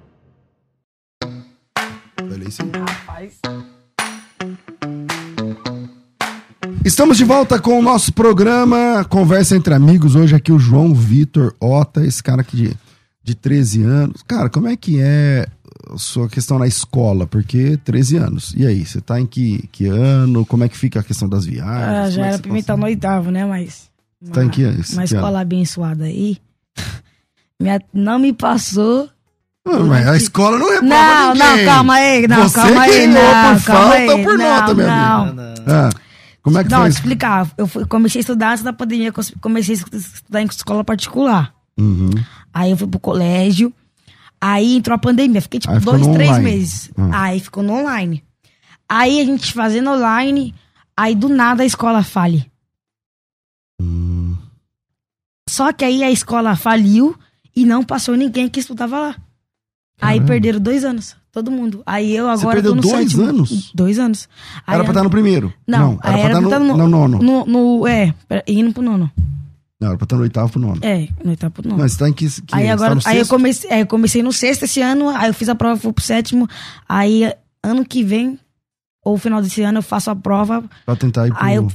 [3.07, 3.31] Aí.
[6.83, 10.15] Estamos de volta com o nosso programa Conversa entre Amigos.
[10.15, 12.77] Hoje aqui o João Vitor Ota, esse cara aqui de,
[13.23, 14.21] de 13 anos.
[14.23, 15.47] Cara, como é que é
[15.93, 17.25] a sua questão na escola?
[17.25, 18.53] Porque 13 anos.
[18.57, 20.45] E aí, você tá em que, que ano?
[20.45, 21.71] Como é que fica a questão das viagens?
[21.71, 23.45] Ah, Como já é era pra mim estar no oitavo, né?
[23.45, 23.89] Mas.
[24.33, 25.05] Tá em que- uma, que uma ano?
[25.05, 26.37] escola abençoada aí.
[27.61, 29.09] minha, não me passou.
[29.65, 31.47] Mas a escola não reprova Não, ninguém.
[31.65, 34.37] não, calma aí, não, Você calma aí, queimou não, por calma falta aí, ou por
[34.37, 34.93] não, nota, meu não.
[35.67, 35.89] Ah,
[36.41, 36.97] como é que Não, foi isso?
[36.97, 37.51] explicar.
[37.57, 41.53] Eu fui- comecei a estudar antes da pandemia, comecei a estudar em escola particular.
[41.79, 42.09] Uhum.
[42.51, 43.71] Aí eu fui pro colégio.
[44.41, 45.39] Aí entrou a pandemia.
[45.41, 46.49] Fiquei tipo Aí ficou dois, no três online.
[46.51, 46.91] meses.
[46.97, 47.09] Hum.
[47.13, 48.23] Aí ficou no online.
[48.89, 50.55] Aí a gente fazendo online.
[50.97, 52.51] Aí do nada a escola fale.
[53.79, 54.35] Hum.
[55.47, 57.15] Só que aí a escola faliu
[57.55, 59.15] e não passou ninguém que estudava lá.
[60.01, 60.27] Aí Caramba.
[60.27, 61.15] perderam dois anos.
[61.31, 61.81] Todo mundo.
[61.85, 63.23] Aí eu agora perdeu tô no dois sétimo.
[63.23, 63.71] anos?
[63.73, 64.27] Dois anos.
[64.67, 65.53] Aí Era pra estar no primeiro?
[65.65, 67.19] Não, era aí pra estar no, estar no nono.
[67.21, 68.13] No, no- é,
[68.47, 69.09] indo pro nono.
[69.79, 70.79] Não, era pra estar no oitavo pro nono.
[70.83, 71.81] É, no oitavo pro nono.
[71.81, 73.81] Mas você tá em que, que Aí você agora, tá no aí eu comecei, é,
[73.81, 76.47] eu comecei no sexto esse ano, aí eu fiz a prova, fui pro sétimo.
[76.87, 77.31] Aí
[77.63, 78.37] ano que vem,
[79.03, 81.43] ou final desse ano, eu faço a prova, Pra tentar ir pro...
[81.43, 81.71] aí eu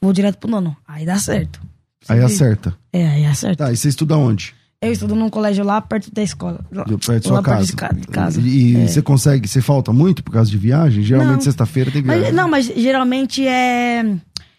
[0.00, 0.76] vou direto pro nono.
[0.86, 1.60] Aí dá certo.
[2.08, 2.76] Aí acerta.
[2.92, 3.64] É, aí acerta.
[3.64, 4.54] Tá, e você estuda onde?
[4.86, 6.60] Eu estudo num colégio lá perto da escola.
[6.72, 7.66] Lá, Perto da sua perto casa.
[7.66, 8.40] de ca- de casa.
[8.40, 8.86] E É.
[8.86, 11.02] você consegue, você falta muito por causa de viagem?
[11.02, 12.24] Geralmente sexta-feira tem viagem.
[12.24, 14.02] Mas, não, mas geralmente é.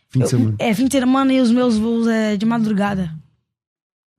[0.09, 0.55] Fim de eu- semana.
[0.59, 3.11] É fim de semana e os meus voos é de madrugada.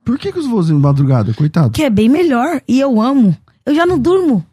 [0.05, 1.35] Por que, que os voos de madrugada?
[1.35, 1.71] Coitado.
[1.71, 2.61] Que é bem melhor.
[2.69, 3.37] E eu amo.
[3.65, 4.45] Eu já não durmo.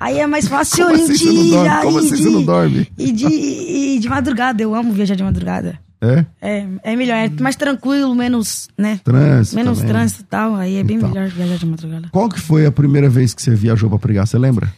[0.00, 2.88] Aí é mais fácil Como a assim gente não ir Como assim você não dorme?
[2.98, 4.62] E de, e de madrugada.
[4.62, 5.78] Eu amo viajar de madrugada.
[6.04, 6.26] É?
[6.40, 7.16] É, é melhor.
[7.16, 9.00] É mais tranquilo, menos, né?
[9.02, 9.92] Trânsito Menos também.
[9.94, 10.54] trânsito e tal.
[10.56, 11.08] Aí é bem Então.
[11.08, 12.08] melhor viajar de madrugada.
[12.10, 14.26] Qual que foi a primeira vez que você viajou pra pregar?
[14.26, 14.72] Você lembra?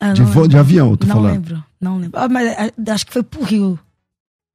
[0.00, 0.48] Ah, De, não vo- lembro.
[0.48, 1.32] de avião, eu tô Não falando.
[1.32, 1.64] lembro.
[1.80, 2.20] Não lembro.
[2.20, 3.78] Ah, mas ah, acho que foi pro Rio.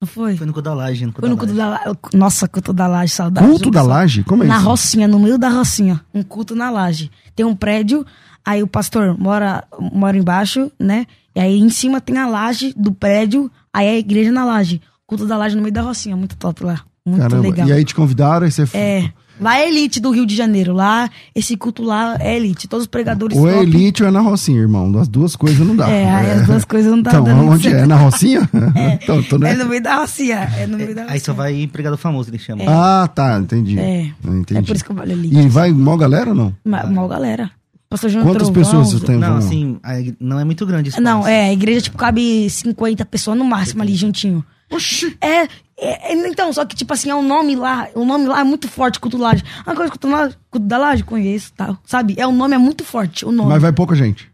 [0.02, 0.38] Não foi?
[0.38, 1.72] Foi no cu da laje, no cu Foi no culto laje.
[1.84, 1.98] da laje.
[2.14, 3.48] Nossa, culto da laje, saudade.
[3.48, 4.24] Culto da laje?
[4.24, 4.66] Como é Na isso?
[4.66, 6.02] Rocinha, no meio da Rocinha.
[6.14, 7.10] Um culto na laje.
[7.36, 8.06] Tem um prédio,
[8.46, 11.08] aí o pastor mora, mora embaixo, né?
[11.36, 14.82] E aí em cima tem a laje do prédio, aí a igreja na laje.
[15.08, 16.16] Culto da laje no meio da Rocinha.
[16.16, 16.82] Muito top lá.
[17.06, 17.42] Muito Caramba.
[17.42, 17.68] legal.
[17.68, 18.80] E aí te convidaram e você foi.
[18.80, 19.12] É.
[19.40, 20.74] Lá é elite do Rio de Janeiro.
[20.74, 22.68] Lá, esse culto lá é elite.
[22.68, 23.64] Todos os pregadores Ou é top.
[23.68, 24.92] elite ou é na Rocinha, irmão.
[24.92, 25.88] Das duas coisas não dá.
[25.90, 27.70] É, aí as duas coisas não tá Então, dando onde é?
[27.72, 27.84] certo.
[27.84, 28.50] É na Rocinha?
[29.02, 29.54] então, tô É né?
[29.54, 30.40] no meio da Rocinha.
[30.58, 31.14] É no meio da Rocinha.
[31.14, 32.64] Aí só vai pregador famoso, ele chama.
[32.68, 33.78] Ah, tá, entendi.
[33.80, 34.12] É.
[34.26, 34.58] Entendi.
[34.58, 35.38] É por isso que eu valho elite.
[35.38, 36.56] E vai mal galera ou não?
[36.66, 37.52] Ma- Mal galera.
[37.90, 39.18] Pastor João Quantas Trovão, pessoas você tem?
[39.18, 39.78] Não, assim,
[40.20, 41.00] não é muito grande isso.
[41.00, 44.44] Não, é, a igreja, tipo, cabe 50 pessoas no máximo ali juntinho.
[44.72, 45.18] Oxi!
[45.22, 45.44] É,
[45.80, 48.44] é, é, então, só que, tipo assim, é um nome lá, o nome lá é
[48.44, 49.44] muito forte, culto laje.
[49.66, 52.16] Uma coisa, culto, lá, culto da laje, conheço, tal, sabe?
[52.18, 53.50] É, o nome é muito forte, o nome.
[53.50, 54.30] Mas vai pouca gente.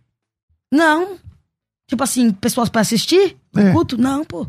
[0.71, 1.17] Não,
[1.87, 3.71] tipo assim, pessoas pra assistir, É.
[3.71, 4.47] culto, não, pô.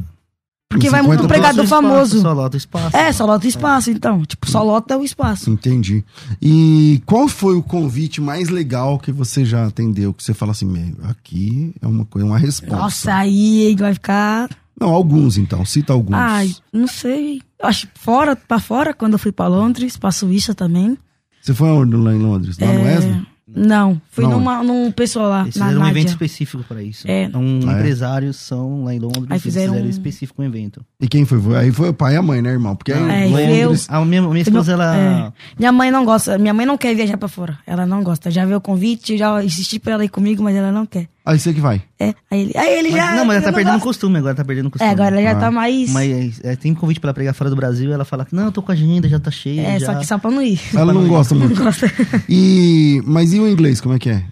[0.70, 2.20] Porque vai 50 muito pregador famoso.
[2.20, 2.96] Só lota o espaço.
[2.96, 4.24] É, só lota espaço, então.
[4.24, 5.48] Tipo, só lota o espaço.
[5.48, 6.04] Entendi.
[6.42, 10.12] E qual foi o convite mais legal que você já atendeu?
[10.12, 12.76] Que você fala assim, aqui é uma coisa, uma resposta.
[12.76, 14.48] Nossa, aí vai ficar...
[14.80, 16.16] Não, alguns então, cita alguns.
[16.16, 17.40] Ai, não sei.
[17.60, 20.98] Eu Acho que fora, pra fora, quando eu fui pra Londres, pra Suíça também.
[21.40, 22.58] Você foi aonde lá em Londres?
[22.58, 23.26] Lá no É, Wesley?
[23.46, 24.32] Não, fui Não.
[24.32, 26.10] numa, num pessoal lá, Eles na fizeram um evento Nádia.
[26.12, 27.08] específico pra isso.
[27.08, 27.30] É.
[27.34, 27.76] Um Ah, é?
[27.76, 29.24] empresários são lá em Londres.
[29.28, 30.84] Aí eles fizeram um- específico um evento.
[31.00, 31.38] E quem foi?
[31.56, 32.74] Aí foi o pai e a mãe, né, irmão?
[32.74, 33.86] Porque aí É, em eu- Londres...
[33.88, 34.96] A minha, minha esposa, ela.
[34.96, 35.32] É.
[35.58, 37.58] Minha mãe não gosta, minha mãe não quer viajar pra fora.
[37.66, 38.30] Ela não gosta.
[38.30, 41.06] Já veio o convite, já insisti pra ela ir comigo, mas ela não quer.
[41.26, 41.80] Aí você que vai.
[41.98, 43.16] É, aí ele, aí ele Mas- já.
[43.16, 43.86] não, mas ela tá não perdendo o gosta.
[43.88, 44.90] costume agora, tá perdendo o costume.
[44.90, 45.40] É, agora ela já Ah.
[45.40, 45.90] tá mais.
[45.90, 48.52] Mas é, tem convite pra ela pregar fora do Brasil ela fala que não, eu
[48.52, 49.62] tô com a agenda, já tá cheia.
[49.62, 49.86] é, já...
[49.86, 50.60] só que só pra não ir.
[50.74, 51.54] Ela não gosta muito.
[51.56, 51.90] Não gosta.
[52.28, 53.00] E...
[53.06, 54.22] Mas e o inglês, como é que é?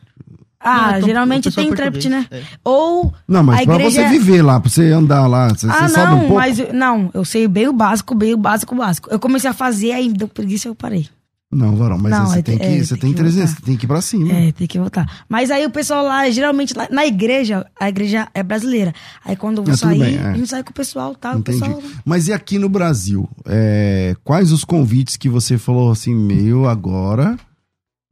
[0.61, 2.27] Ah, Não, eu tô- geralmente só tem intérprete, né?
[2.31, 2.43] é.
[2.63, 3.13] Ou.
[3.27, 4.03] Não, mas a pra igreja...
[4.03, 6.35] você viver lá, pra você andar lá, você, Ah, você sabe não, um pouco?
[6.35, 9.09] mas eu- não, eu sei bem o básico, bem o básico, o básico.
[9.11, 11.09] Eu comecei a fazer, aí deu preguiça eu parei.
[11.53, 13.61] Não, Varão, mas Não, você é- tem que, é, você tem tem que 300, voltar.
[13.61, 14.33] você tem que ir pra cima.
[14.33, 15.25] É, tem que voltar.
[15.29, 18.95] Mas aí o pessoal lá, geralmente, lá, na igreja, a igreja é brasileira.
[19.23, 20.29] Aí quando eu vou tudo sair, bem, é.
[20.29, 21.37] a gente sai com o pessoal, tá?
[21.37, 21.61] O Entendi.
[21.61, 21.83] pessoal.
[22.07, 23.29] Mas e aqui no Brasil?
[23.45, 27.39] É, quais os convites que você falou assim, meu, agora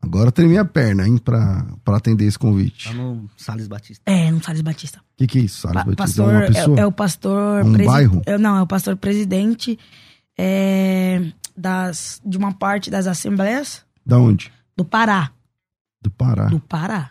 [0.03, 2.88] Agora tremi a perna, hein, pra, pra atender esse convite.
[2.88, 4.03] Tá no Salles Batista.
[4.11, 4.99] É, no Salles Batista.
[4.99, 6.22] O que, que é isso, Salles Pa- Batista?
[6.22, 6.78] pastor, é uma pessoa?
[6.78, 7.64] é, é o pastor.
[7.66, 8.22] Um bairro?
[8.24, 9.78] é, não, é o pastor presidente
[10.38, 11.20] é,
[11.57, 14.53] das, de uma parte das assembleias Da onde?
[14.76, 15.30] do Pará.
[16.03, 16.46] Do Pará.
[16.46, 17.11] Do Pará.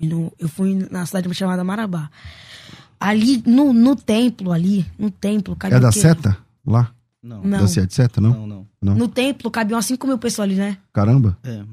[0.00, 2.08] Eu fui na cidade chamada Marabá.
[3.00, 6.36] Ali, no, no templo, ali, no templo, cabia É da seta?
[6.64, 6.92] Lá?
[7.22, 7.58] Não, Não.
[7.60, 8.30] Da Seta, não?
[8.30, 8.68] não, não.
[8.80, 8.94] Não.
[8.94, 10.78] No templo cabiam umas 5 mil pessoas ali, né?
[10.92, 11.36] Caramba.
[11.42, 11.64] É,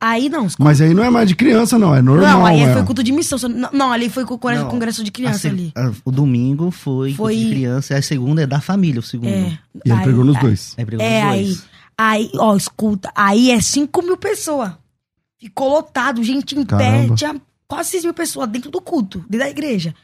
[0.00, 1.92] Aí não, Mas aí não é mais de criança, não.
[1.92, 2.72] É normal, Não, aí é.
[2.72, 3.36] foi culto de missão.
[3.48, 5.72] Não, não, ali foi com o congresso, congresso de criança a se- ali.
[5.76, 9.28] a- o domingo foi, Foi- de criança, a segunda é da família, o segundo.
[9.30, 9.58] É.
[9.84, 10.74] E ele aí- pregou nos dois.
[10.78, 11.64] Aí pregou É, os aí, dois.
[11.98, 14.70] aí, ó, escuta, aí é 5 mil pessoas.
[15.40, 17.08] Ficou lotado, gente em Caramba.
[17.08, 17.36] pé, tinha
[17.66, 19.94] quase 6 mil pessoas dentro do culto, dentro da igreja.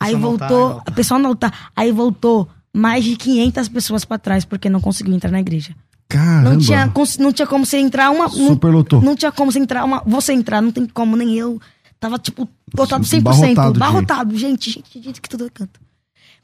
[0.00, 0.82] Aí altar, voltou, altar.
[0.86, 5.14] a pessoa não tá, aí voltou mais de 500 pessoas pra trás porque não conseguiu
[5.14, 5.76] entrar na igreja.
[6.08, 6.50] Caramba.
[6.50, 9.00] Não tinha, não tinha como você entrar uma, não, Superlotou.
[9.00, 11.60] não tinha como você entrar uma, você entrar, não tem como nem eu.
[11.98, 15.80] Tava tipo lotado 100%, Barrotado barrotado, de gente, gente, gente que tudo canto.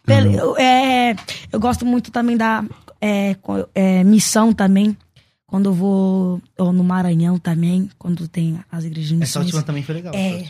[0.04, 1.14] Pelo- eu, é,
[1.52, 2.64] eu gosto muito também da
[3.00, 3.36] é,
[3.74, 4.96] é, missão também.
[5.46, 9.46] Quando eu vou ou no Maranhão também, quando tem as igrejas de Essa missões.
[9.46, 10.14] última também foi legal.
[10.14, 10.44] É,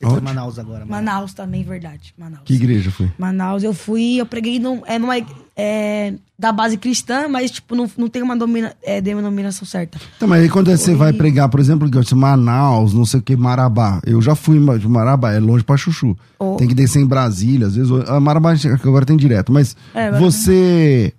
[0.00, 0.20] Você foi?
[0.20, 0.78] Manaus agora.
[0.86, 0.90] mano.
[0.92, 2.14] Manaus também, verdade.
[2.16, 2.44] Manaus.
[2.44, 3.10] Que igreja foi?
[3.18, 5.14] Manaus, eu fui, eu preguei num, é, numa,
[5.56, 9.98] é, da base cristã, mas tipo, não, não tem uma domina, é, denominação certa.
[10.16, 13.36] Então, mas aí quando você Foi- vai pregar, por exemplo, Manaus, não sei o que,
[13.36, 14.00] Marabá.
[14.06, 16.16] Eu já fui de Marabá, é longe pra Chuchu.
[16.38, 16.56] Oh.
[16.56, 17.90] Tem que descer em Brasília, às vezes.
[18.08, 21.12] A Marabá agora tem direto, mas É, agora você.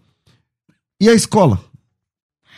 [1.02, 1.60] E a escola?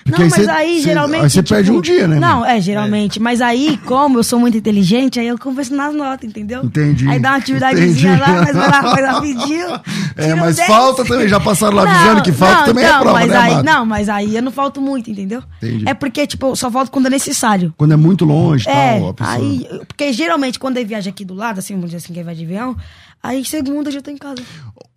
[0.06, 1.24] Porque não, mas você- aí você- geralmente.
[1.24, 2.20] Aí você tipo, perde um dia, né?
[2.20, 3.20] Não, é, geralmente.
[3.20, 6.64] Mas aí, como eu sou muito inteligente, aí eu converso nas notas, entendeu?
[6.64, 7.10] Entendi.
[7.10, 8.32] Aí dá uma atividadezinha Entendi.
[8.32, 9.68] lá, mas vai lá, faz rapidinho.
[10.16, 10.68] É, mas 10.
[10.68, 13.30] falta também, já passaram lá Não, avisando que falta não, também é não, prova, mas
[13.32, 13.64] né, aí?
[13.64, 15.42] Não, mas aí eu não falto muito, entendeu?
[15.58, 15.90] Entendi.
[15.90, 17.74] É porque, tipo, eu só falto quando é necessário.
[17.76, 19.36] Quando é muito longe É, tal, pessoa...
[19.38, 22.36] aí, porque geralmente quando eu viajo aqui do lado, assim, vamos dizer assim, que vai
[22.36, 22.78] de avião,
[23.24, 24.38] aí segunda eu já tô em casa.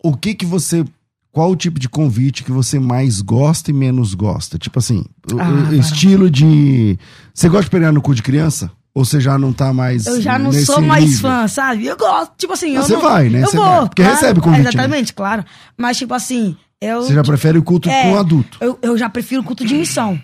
[0.03, 0.85] O que que você...
[1.31, 4.57] Qual o tipo de convite que você mais gosta e menos gosta?
[4.57, 6.97] Tipo assim, o- Ah, o estilo de...
[7.33, 8.71] Você gosta de pegar no cu de criança?
[8.95, 11.19] Ou você já não tá mais Eu já não sou mais nível?
[11.21, 11.85] fã, sabe?
[11.85, 13.43] Eu gosto, tipo assim, Mas eu você não- vai, né?
[13.43, 13.65] Eu Você vou.
[13.65, 14.69] vai, porque recebe convite, né?
[14.69, 15.45] Exatamente, claro.
[15.77, 17.03] Mas, tipo assim, eu...
[17.03, 18.57] Você já prefere o culto É, com adulto?
[18.59, 20.19] Eu, eu já prefiro culto de missão.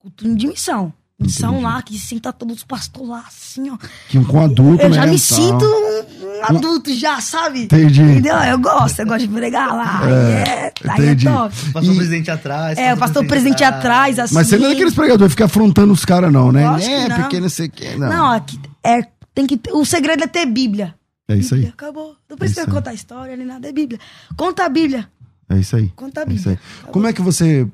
[0.00, 0.92] Culto de missão.
[1.22, 1.64] Missão Entendi.
[1.64, 3.78] lá, que senta todos os pastores lá, assim, ó.
[4.08, 4.96] Que um com adulto, Eu né?
[4.96, 7.62] já me sinto um, adulto já, sabe?
[7.64, 8.02] Entendi.
[8.02, 8.34] Entendeu?
[8.36, 10.02] Eu gosto, eu gosto de pregar lá.
[10.10, 11.24] É, aí é entendi.
[11.26, 11.54] top.
[11.68, 12.78] O pastor E- presidente atrás.
[12.78, 14.34] É, o pastor presidente atrás, assim.
[14.34, 16.68] Mas você não é daqueles pregadores que fica afrontando os caras, não, né?
[16.68, 17.16] Lógico que É, não.
[17.16, 17.96] porque não sei o que.
[17.96, 18.08] Não.
[18.08, 20.94] Não, aqui é, tem que ter, o segredo é ter Bíblia.
[21.28, 21.66] é isso aí.
[21.66, 22.14] Acabou.
[22.28, 22.66] Não precisa aí.
[22.66, 23.98] contar história nem nada, é Bíblia.
[24.36, 25.08] Conta a Bíblia.
[25.48, 25.92] É isso aí.
[25.94, 26.56] Conta a É isso aí.
[26.56, 26.92] Bíblia.
[26.92, 27.66] Como é que você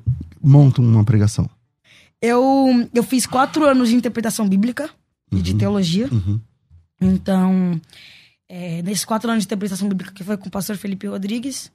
[0.43, 1.49] monta uma pregação?
[2.21, 4.89] Eu, eu fiz quatro anos de interpretação bíblica
[5.31, 6.07] e de teologia.
[6.11, 6.39] Uhum.
[7.01, 7.79] Então,
[8.47, 11.71] é, nesses quatro anos de interpretação bíblica que foi com o pastor Felipe Rodrigues,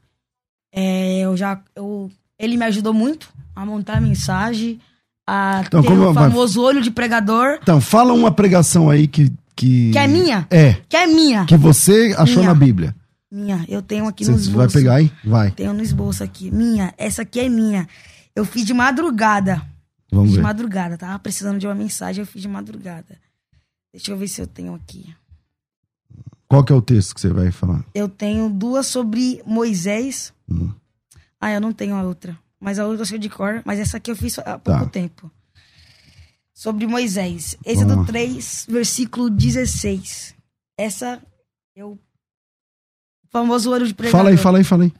[0.72, 1.60] é, eu já.
[1.74, 4.78] Eu, ele me ajudou muito a montar a mensagem,
[5.26, 9.32] a Então, ter o vai- famoso olho de pregador, Então, fala uma pregação aí que.
[9.56, 10.48] Que, que é minha.
[10.50, 11.44] É, Que é minha.
[11.46, 12.48] que você achou Minha.
[12.48, 12.92] na Bíblia.
[13.30, 13.64] Minha.
[13.68, 14.56] Eu tenho aqui no Você esboço.
[14.58, 15.12] vai pegar aí?
[15.24, 15.52] Vai.
[15.52, 16.50] Tenho no esboço aqui.
[16.50, 16.92] Minha.
[16.98, 17.86] Essa aqui é minha.
[18.34, 19.62] Eu fiz de madrugada.
[20.14, 20.42] Vamos de ver.
[20.42, 20.96] madrugada.
[20.96, 23.18] Tava precisando de uma mensagem, eu fiz de madrugada.
[23.92, 25.14] Deixa eu ver se eu tenho aqui.
[26.48, 27.84] Qual que é o texto que você vai falar?
[27.94, 30.32] Eu tenho duas sobre Moisés.
[30.48, 30.70] Hum.
[31.40, 32.38] Ah, eu não tenho a outra.
[32.60, 33.62] Mas a outra eu sei de cor.
[33.64, 34.86] Mas essa aqui eu fiz há pouco Tá.
[34.88, 35.30] tempo.
[36.52, 37.56] Sobre Moisés.
[37.64, 38.06] Esse é Vamos do lá.
[38.06, 40.34] 3, versículo 16.
[40.78, 41.20] Essa
[41.74, 41.92] eu.
[41.92, 41.98] O
[43.30, 44.18] famoso olho de pregador.
[44.20, 44.92] Fala aí, fala aí, fala aí.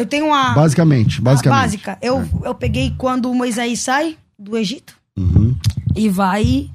[0.00, 0.52] Eu tenho uma.
[0.54, 1.58] Basicamente, a basicamente.
[1.58, 1.98] Ah, básica.
[2.00, 5.54] Eu, eu peguei quando Moisés sai do Egito Uhum.
[5.94, 6.70] e vai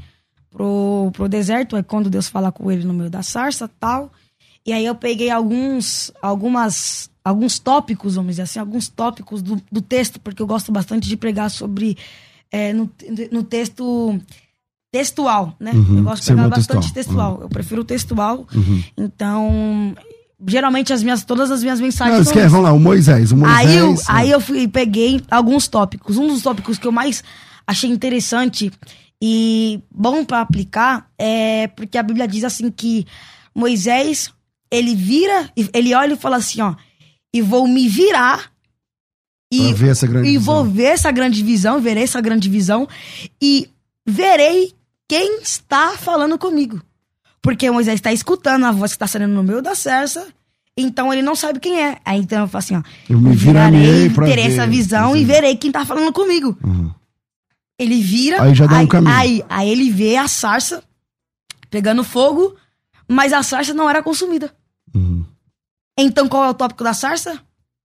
[0.51, 4.11] pro, pro deserto, é quando Deus fala com ele no meio da sarça tal.
[4.65, 9.81] E aí eu peguei alguns, algumas, alguns tópicos, vamos dizer assim, alguns tópicos do, do
[9.81, 11.97] texto, porque eu gosto bastante de pregar sobre,
[12.51, 12.89] é, no,
[13.31, 14.19] no texto
[14.91, 15.71] textual, né?
[15.73, 16.93] Uhum, Eu gosto de pregar bastante textual.
[17.33, 17.41] textual.
[17.41, 18.47] Eu prefiro o textual.
[18.55, 18.83] Uhum.
[18.97, 19.95] Então,
[20.47, 23.31] geralmente as minhas, todas as minhas mensagens Não, esquece, vamos lá, o Moisés.
[23.31, 23.59] O Moisés.
[23.59, 23.97] Aí eu, né?
[24.07, 26.17] aí eu fui, peguei alguns tópicos.
[26.17, 27.23] Um dos tópicos que eu mais
[27.65, 28.71] achei interessante
[29.21, 33.05] e bom pra aplicar é porque a Bíblia diz assim que
[33.53, 34.31] Moisés,
[34.69, 36.75] ele vira, ele olha e fala assim, ó,
[37.33, 38.51] e vou me virar
[39.51, 40.53] e, ver essa grande e visão.
[40.53, 42.87] vou ver essa grande visão, verei essa grande visão
[43.41, 43.69] e
[44.05, 44.73] verei
[45.07, 46.81] quem está falando comigo.
[47.45, 50.27] Porque Moisés está escutando a voz que está saindo no meio da cerça,
[50.77, 51.97] então ele não sabe quem é.
[52.03, 54.53] Aí então eu falo assim, ó, Eu me virarei terei ver.
[54.53, 56.57] essa visão e verei quem tá falando comigo.
[56.63, 56.91] Uhum.
[57.79, 58.41] Ele vira.
[58.41, 59.13] Aí já dá um aí, caminho.
[59.15, 60.83] Aí, aí ele vê a sarça
[61.69, 62.55] pegando fogo,
[63.07, 64.53] mas a sarça não era consumida.
[64.93, 65.23] Uhum.
[65.97, 67.39] Então qual é o tópico da sarça?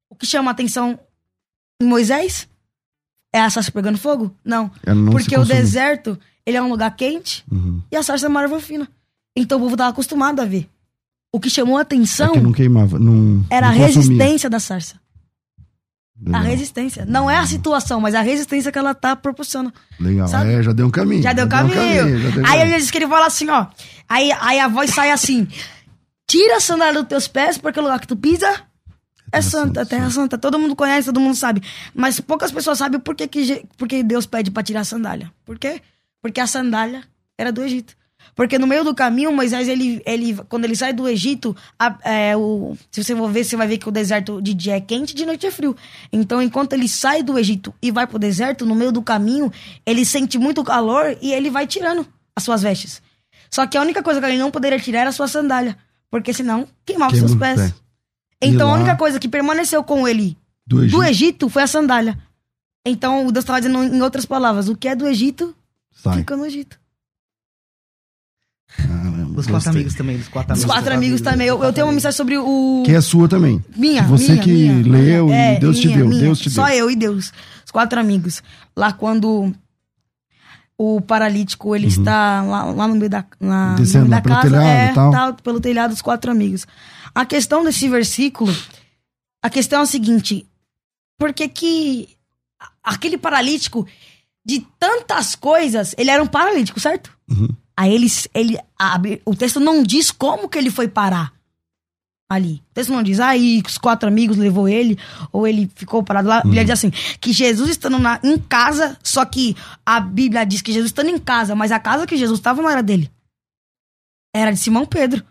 [0.08, 0.98] O que chama a atenção
[1.80, 2.48] em Moisés?
[3.32, 4.34] É a sarça pegando fogo?
[4.44, 4.70] Não.
[4.86, 7.80] Não Porque o deserto, ele é um lugar quente Uhum.
[7.92, 8.88] e a sarça é uma árvore fina.
[9.40, 10.68] Então o povo estava acostumado a ver.
[11.32, 13.44] O que chamou a É atenção que não queimava, não.
[13.48, 14.02] era a não consumia.
[14.02, 14.96] resistência da sarça.
[16.22, 16.40] Legal.
[16.40, 17.04] A resistência.
[17.06, 19.72] Não é a situação, mas a resistência que ela tá proporcionando.
[19.98, 20.28] Legal.
[20.28, 20.52] sabe?
[20.52, 21.22] É, já deu um caminho.
[21.22, 21.76] Já deu caminho.
[21.78, 22.62] já deu aí caminho.
[22.74, 23.66] ele diz que ele fala assim, ó.
[24.08, 25.48] Aí, aí a voz sai assim:
[26.28, 28.60] Tira a sandália dos teus pés, porque o lugar que tu pisa
[29.32, 30.36] é santa, terra santa.
[30.36, 31.62] Todo mundo conhece, todo mundo sabe.
[31.94, 34.84] Mas poucas pessoas sabem por que, que, Je- por que Deus pede pra tirar a
[34.84, 35.32] sandália.
[35.44, 35.80] Por quê?
[36.20, 37.02] Porque a sandália
[37.38, 37.94] era do Egito.
[38.34, 42.36] Porque no meio do caminho, Moisés, ele, ele, quando ele sai do Egito, a- é,
[42.36, 45.14] o, se você for ver, você vai ver que o deserto de dia é quente
[45.14, 45.76] de noite é frio.
[46.12, 49.52] Então, enquanto ele sai do Egito e vai pro deserto, no meio do caminho,
[49.84, 53.02] ele sente muito calor e ele vai tirando as suas vestes.
[53.50, 55.76] Só que a única coisa que ele não poderia tirar era a sua sandália.
[56.10, 57.60] Porque senão queimava os Queima seus pés.
[57.72, 57.74] pé.
[58.42, 60.96] Então E a lá- única coisa que permaneceu com ele Do Egito.
[60.96, 62.18] do Egito foi a sandália.
[62.86, 65.54] Então o Deus estava dizendo em outras palavras: o que é do Egito
[65.92, 66.18] Sai.
[66.18, 66.78] fica no Egito.
[68.76, 69.72] Caramba, Dos quatro gostei.
[69.72, 70.74] amigos também, dos quatro Os amigos.
[70.74, 71.46] quatro amigos também.
[71.48, 72.82] Eu, eu tenho uma mensagem sobre o.
[72.84, 73.62] Que é sua também.
[73.76, 75.54] Minha, Você minha, que minha, leu minha.
[75.54, 76.20] e Deus te deu, minha.
[76.22, 76.74] Deus te Só deu.
[76.76, 77.32] eu e Deus.
[77.64, 78.42] Os quatro amigos.
[78.76, 79.52] Lá quando
[80.78, 83.74] o paralítico, ele está lá, lá no meio da, na, Uhum.
[83.76, 84.48] Descendo no meio da pelo casa.
[84.48, 85.12] telhado é, tal.
[85.12, 86.66] tá pelo telhado dos quatro amigos.
[87.14, 88.54] A questão desse versículo,
[89.42, 90.46] a questão é a seguinte.
[91.18, 92.08] Por que que
[92.82, 93.86] aquele paralítico,
[94.42, 97.10] de tantas coisas, ele era um paralítico, certo?
[97.30, 97.48] Uhum.
[97.80, 101.32] Aí ele, ele abre, o texto não diz como que ele foi parar
[102.30, 102.62] ali.
[102.70, 104.98] O texto não diz, aí os quatro amigos levou ele,
[105.32, 106.38] ou ele ficou parado lá.
[106.40, 110.60] A Bíblia diz assim, que Jesus estando na, em casa, só que a Bíblia diz
[110.60, 113.10] que Jesus estando em casa, mas a casa que Jesus estava não era dele.
[114.36, 115.24] Era de Simão Pedro.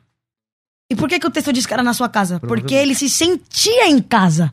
[0.91, 2.39] E por que, que o texto diz que era na sua casa?
[2.39, 4.51] Porque ele se sentia em casa.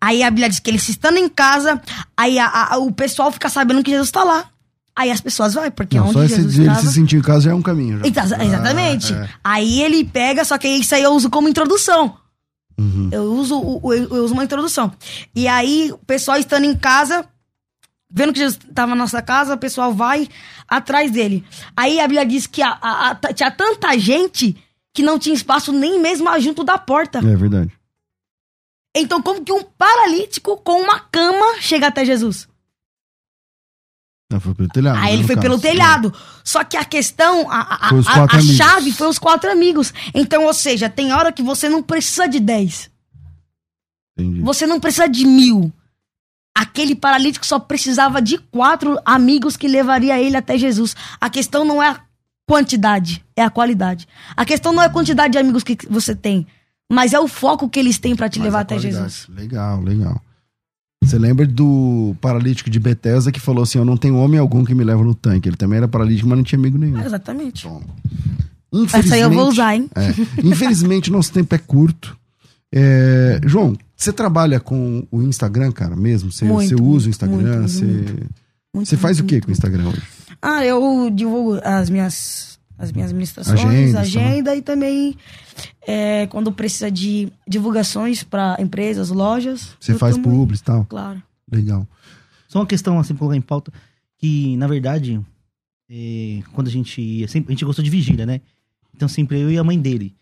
[0.00, 1.80] Aí a Bíblia diz que ele se estando em casa,
[2.16, 4.50] aí a- a- o pessoal fica sabendo que Jesus está lá.
[4.96, 7.42] Aí as pessoas vão, porque Não, onde só esse Jesus ele se sentir em casa
[7.42, 8.00] já é um caminho.
[8.04, 9.12] Exa- exatamente.
[9.14, 9.28] É.
[9.42, 12.16] Aí ele pega, só que isso aí eu uso como introdução.
[12.78, 13.08] Uhum.
[13.12, 14.92] Eu uso, o- eu uso uma introdução.
[15.34, 17.24] E aí, o pessoal estando em casa,
[18.10, 20.28] vendo que Jesus estava na nossa casa, o pessoal vai
[20.68, 21.44] atrás dele.
[21.76, 24.56] Aí a Bíblia diz que a- a- a- tinha tanta gente
[24.92, 27.18] que não tinha espaço nem mesmo junto da porta.
[27.18, 27.70] É verdade.
[28.96, 32.48] Então, como que um paralítico com uma cama chega até Jesus?
[34.30, 34.98] Não, foi pelo telhado.
[34.98, 35.42] Aí né, ele foi caso.
[35.48, 36.14] pelo telhado.
[36.44, 39.92] Só que a questão, a, a, a- a chave foi os quatro amigos.
[40.14, 42.88] Então, ou seja, tem hora que você não precisa de dez.
[44.16, 44.40] Entendi.
[44.40, 45.72] Você não precisa de mil.
[46.56, 50.94] Aquele paralítico só precisava de quatro amigos que levaria ele até Jesus.
[51.20, 52.00] A questão não é a
[52.46, 54.06] quantidade, é a qualidade.
[54.36, 56.46] A questão não é a quantidade de amigos que você tem,
[56.90, 58.78] mas é o foco que eles têm pra te Mas levar a até.
[58.78, 59.26] Jesus.
[59.28, 60.20] Legal, legal.
[61.02, 64.74] Você lembra do paralítico de Bethesda que falou assim: Eu não tenho homem algum que
[64.74, 65.48] me leva no tanque.
[65.48, 67.00] Ele também era paralítico, mas não tinha amigo nenhum.
[67.00, 67.62] Exatamente.
[67.62, 67.80] Toma.
[68.92, 69.90] Essa aí eu vou usar, hein?
[69.96, 70.46] É.
[70.46, 72.16] Infelizmente, nosso tempo é curto.
[72.72, 76.30] É, João, você trabalha com o Instagram, cara, mesmo?
[76.30, 77.36] Você, Muito, você usa o Instagram?
[77.58, 80.02] muito, você, Muito, você faz o que com o Instagram hoje?
[80.40, 82.49] Ah, eu divulgo as minhas,
[82.80, 84.00] as minhas administrações, Agendas, tá.
[84.00, 85.14] agenda e também
[85.86, 89.76] é, quando precisa de divulgações para empresas, lojas.
[89.78, 90.86] Você faz publis e tal?
[90.86, 91.22] Claro.
[91.52, 91.86] Legal.
[92.48, 93.70] Só uma questão assim, colocar em pauta,
[94.16, 95.20] que na verdade,
[95.90, 98.40] é, quando a gente ia, sempre, a gente gostou de vigília, né?
[98.96, 100.16] Então sempre eu e a mãe dele.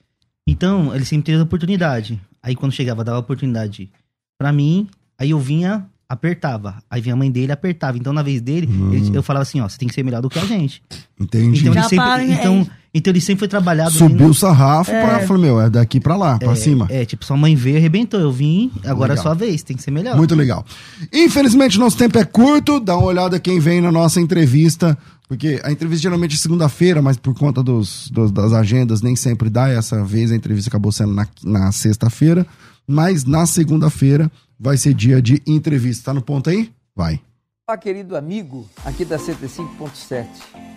[0.44, 2.20] Então, ele sempre teve a oportunidade.
[2.42, 3.88] Aí quando chegava, dava a oportunidade
[4.36, 6.76] pra mim, aí eu vinha, apertava.
[6.90, 7.98] Aí vinha a mãe dele, apertava.
[7.98, 8.92] Então, na vez dele, Hum.
[8.94, 10.82] ele- eu falava assim, ó, você tem que ser melhor do que a gente.
[11.20, 11.60] Entendi.
[11.60, 12.34] Então, ele sempre, para, né?
[12.40, 13.90] então, então ele sempre foi trabalhado.
[13.90, 16.86] Subiu o sarrafo pra falar, meu, é daqui pra lá, pra cima.
[16.88, 18.18] É, tipo, sua mãe veio, arrebentou.
[18.18, 19.16] Eu vim, agora Legal.
[19.18, 20.16] é sua vez, tem que ser melhor.
[20.16, 20.64] Muito legal.
[21.12, 22.80] Infelizmente, nosso tempo é curto.
[22.80, 24.96] Dá uma olhada quem vem na nossa entrevista.
[25.28, 29.50] Porque a entrevista geralmente é segunda-feira, mas por conta dos, dos- das agendas nem sempre
[29.50, 29.68] dá.
[29.68, 32.46] Essa vez a entrevista acabou sendo na, na sexta-feira.
[32.86, 36.06] Mas na segunda-feira vai ser dia de entrevista.
[36.06, 36.72] Tá no ponto aí?
[36.94, 37.20] Vai.
[37.68, 40.26] Olá, querido amigo, aqui da 105.7.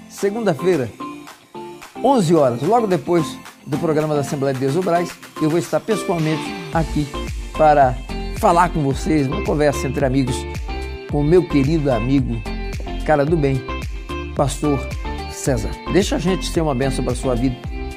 [0.09, 0.89] Segunda-feira,
[2.03, 3.25] 11 horas, logo depois
[3.65, 5.09] do programa da Assembleia de Deus do Braz,
[5.41, 7.07] eu vou estar pessoalmente aqui
[7.53, 7.95] para
[8.37, 10.35] falar com vocês, uma conversa entre amigos,
[11.09, 12.41] com o meu querido amigo,
[13.05, 13.61] cara do bem,
[14.35, 14.79] pastor
[15.31, 15.71] César.
[15.93, 17.55] Deixa a gente ser uma benção para sua vida,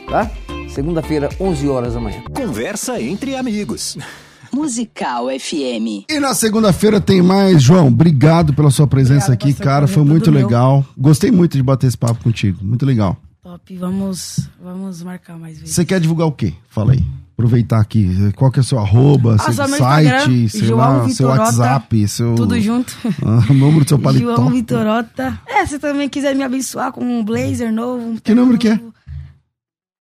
[0.08, 0.30] tá?
[0.68, 2.22] Segunda-feira, 11 horas da manhã.
[2.32, 3.98] Conversa entre amigos.
[4.54, 6.04] Musical FM.
[6.10, 7.62] E na segunda-feira tem mais.
[7.62, 9.86] João, obrigado pela sua presença Obrigado, aqui, cara.
[9.86, 10.46] Foi muito tudo meu.
[10.46, 10.84] legal.
[10.96, 12.58] Gostei muito de bater esse papo contigo.
[12.64, 13.16] Muito legal.
[13.42, 15.74] Top, vamos, vamos marcar mais vezes.
[15.74, 16.54] Você quer divulgar o quê?
[16.68, 17.04] Fala aí.
[17.34, 18.32] Aproveitar aqui.
[18.36, 22.08] Qual que é o seu arroba, Ah, seu site, sei João lá, seu Vitorota, WhatsApp,
[22.08, 22.34] seu.
[22.36, 22.96] Tudo junto.
[23.22, 24.36] Ah, o número do seu paletó.
[24.36, 25.38] João Vitorota.
[25.46, 28.02] É, se também quiser me abençoar com um blazer novo.
[28.10, 28.76] um Que número que é?
[28.76, 28.94] novo,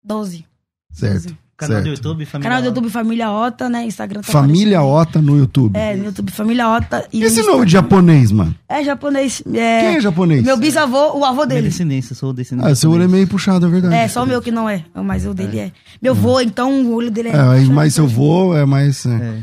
[0.04, 0.46] 12.
[0.92, 1.36] Certo.
[1.56, 1.98] Canal do certo.
[1.98, 2.50] YouTube, família.
[2.50, 3.86] Canal do YouTube Família Ota, né?
[3.86, 4.82] Instagram tá Família.
[4.82, 5.78] Ota no YouTube.
[5.78, 7.08] É, no YouTube Família Ota.
[7.14, 8.54] E esse no nome de japonês, mano?
[8.68, 9.42] É japonês.
[9.44, 10.44] Quem É, é japonês?
[10.44, 11.70] meu bisavô, o avô Minha dele.
[11.70, 12.68] descendência, sou descendente.
[12.70, 13.94] Ah, seu olho é meio puxado, é verdade.
[13.96, 15.72] É, só o meu que não é, mas o dele é.
[16.02, 17.36] Meu vô, então o olho dele é.
[17.36, 19.06] É, aí mais seu vô é mais.
[19.06, 19.10] é.
[19.16, 19.34] É.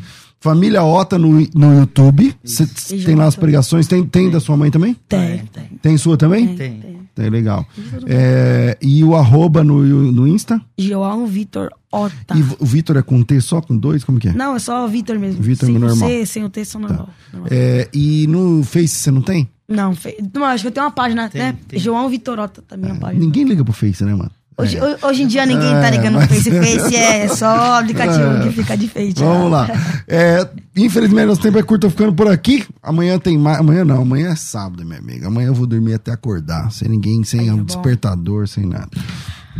[0.43, 2.35] Família Ota no, no YouTube.
[2.43, 2.67] Cê,
[3.05, 3.87] tem lá as pregações.
[3.87, 4.97] Tem, tem da sua mãe também?
[5.07, 5.65] Tem, tem.
[5.83, 6.57] Tem sua também?
[6.57, 6.81] Tem.
[6.81, 7.67] Tem, legal.
[8.07, 9.83] É, e o arroba no,
[10.13, 10.61] no Insta?
[10.79, 12.37] João Vitor Ota.
[12.37, 14.05] E o Vitor é com T só, com dois?
[14.05, 14.33] Como que é?
[14.33, 15.43] Não, é só Vitor mesmo.
[15.43, 16.09] Vitor sem normal.
[16.09, 17.09] o C, sem o T, só normal.
[17.33, 17.49] normal.
[17.51, 19.49] É, e no Face você não tem?
[19.69, 20.17] Não, fe...
[20.35, 21.57] não, acho que eu tenho uma página, Tem, né?
[21.69, 21.79] tem.
[21.79, 23.25] João Vitorota também é uma página.
[23.25, 24.31] Ninguém liga pro Face, né, mano?
[24.59, 26.51] Hoje, ho- hoje em dia ninguém tá É, ligando mas- no Face.
[26.51, 29.21] Face é só aplicativo que fica de feito.
[29.25, 29.67] Vamos lá.
[30.07, 30.47] É,
[30.77, 32.65] infelizmente, nosso tempo é curto, tô ficando por aqui.
[32.83, 33.59] Amanhã tem mais.
[33.61, 35.29] Amanhã não, amanhã é sábado, minha amiga.
[35.29, 38.89] Amanhã eu vou dormir até acordar, sem ninguém, sem Ai, um despertador, sem nada.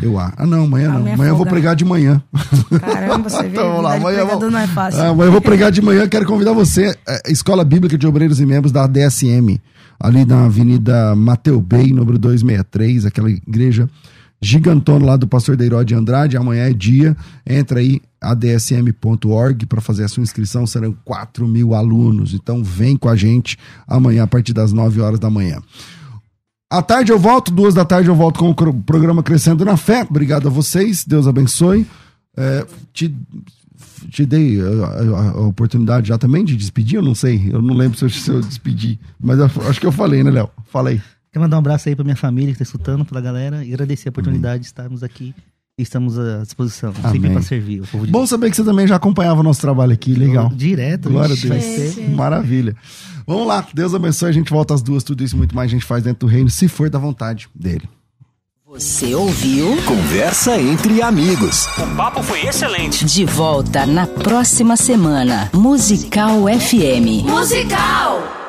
[0.03, 0.97] Eu ah, ah não, amanhã não.
[0.99, 1.51] Amanhã é eu vou folga.
[1.51, 2.23] pregar de manhã.
[2.81, 5.01] Caramba, você vê, Então, vamos lá, amanhã eu vou- não é fácil.
[5.03, 6.07] Amanhã eu vou pregar de manhã.
[6.09, 9.61] Quero convidar você, é, Escola Bíblica de Obreiros e Membros da DSM,
[9.99, 13.89] ali na Avenida Mateu Bey, número 263, aquela igreja
[14.43, 16.37] gigantona lá do pastor Deiró de Andrade.
[16.37, 17.17] Amanhã é dia.
[17.47, 20.67] Entra aí, adsm.org, para fazer a sua inscrição.
[20.67, 22.35] Serão 4 mil alunos.
[22.35, 25.61] Então, vem com a gente amanhã, a partir das 9 horas da manhã.
[26.73, 30.07] À tarde eu volto, duas da tarde eu volto com o programa Crescendo na Fé.
[30.09, 31.85] Obrigado a vocês, Deus abençoe.
[32.37, 33.13] É, te,
[34.09, 37.75] te dei a, a- a oportunidade já também de despedir, eu não sei, eu não
[37.75, 40.49] lembro se eu, se eu despedi, mas eu- acho que eu falei, né, Léo?
[40.71, 41.01] Falei.
[41.33, 44.09] Quero mandar um abraço aí pra minha família que tá escutando, pela galera, e agradecer
[44.09, 45.35] a oportunidade de estarmos aqui
[45.79, 47.13] e estamos à disposição, Amém.
[47.13, 49.61] sempre pra servir o povo de Bom saber que você também já acompanhava o nosso
[49.61, 50.51] trabalho aqui, legal.
[50.55, 51.45] Direto, Glória a Deus.
[51.49, 52.75] vai ser- Maravilha.
[53.27, 55.73] Vamos lá, Deus abençoe, a gente volta às duas, tudo isso e muito mais a
[55.73, 57.89] gente faz dentro do reino, se for da vontade dele.
[58.67, 59.77] Você ouviu?
[59.85, 61.67] Conversa entre amigos.
[61.79, 63.05] O papo foi excelente.
[63.05, 65.51] De volta na próxima semana.
[65.53, 67.25] Musical FM.
[67.29, 68.40] Musical!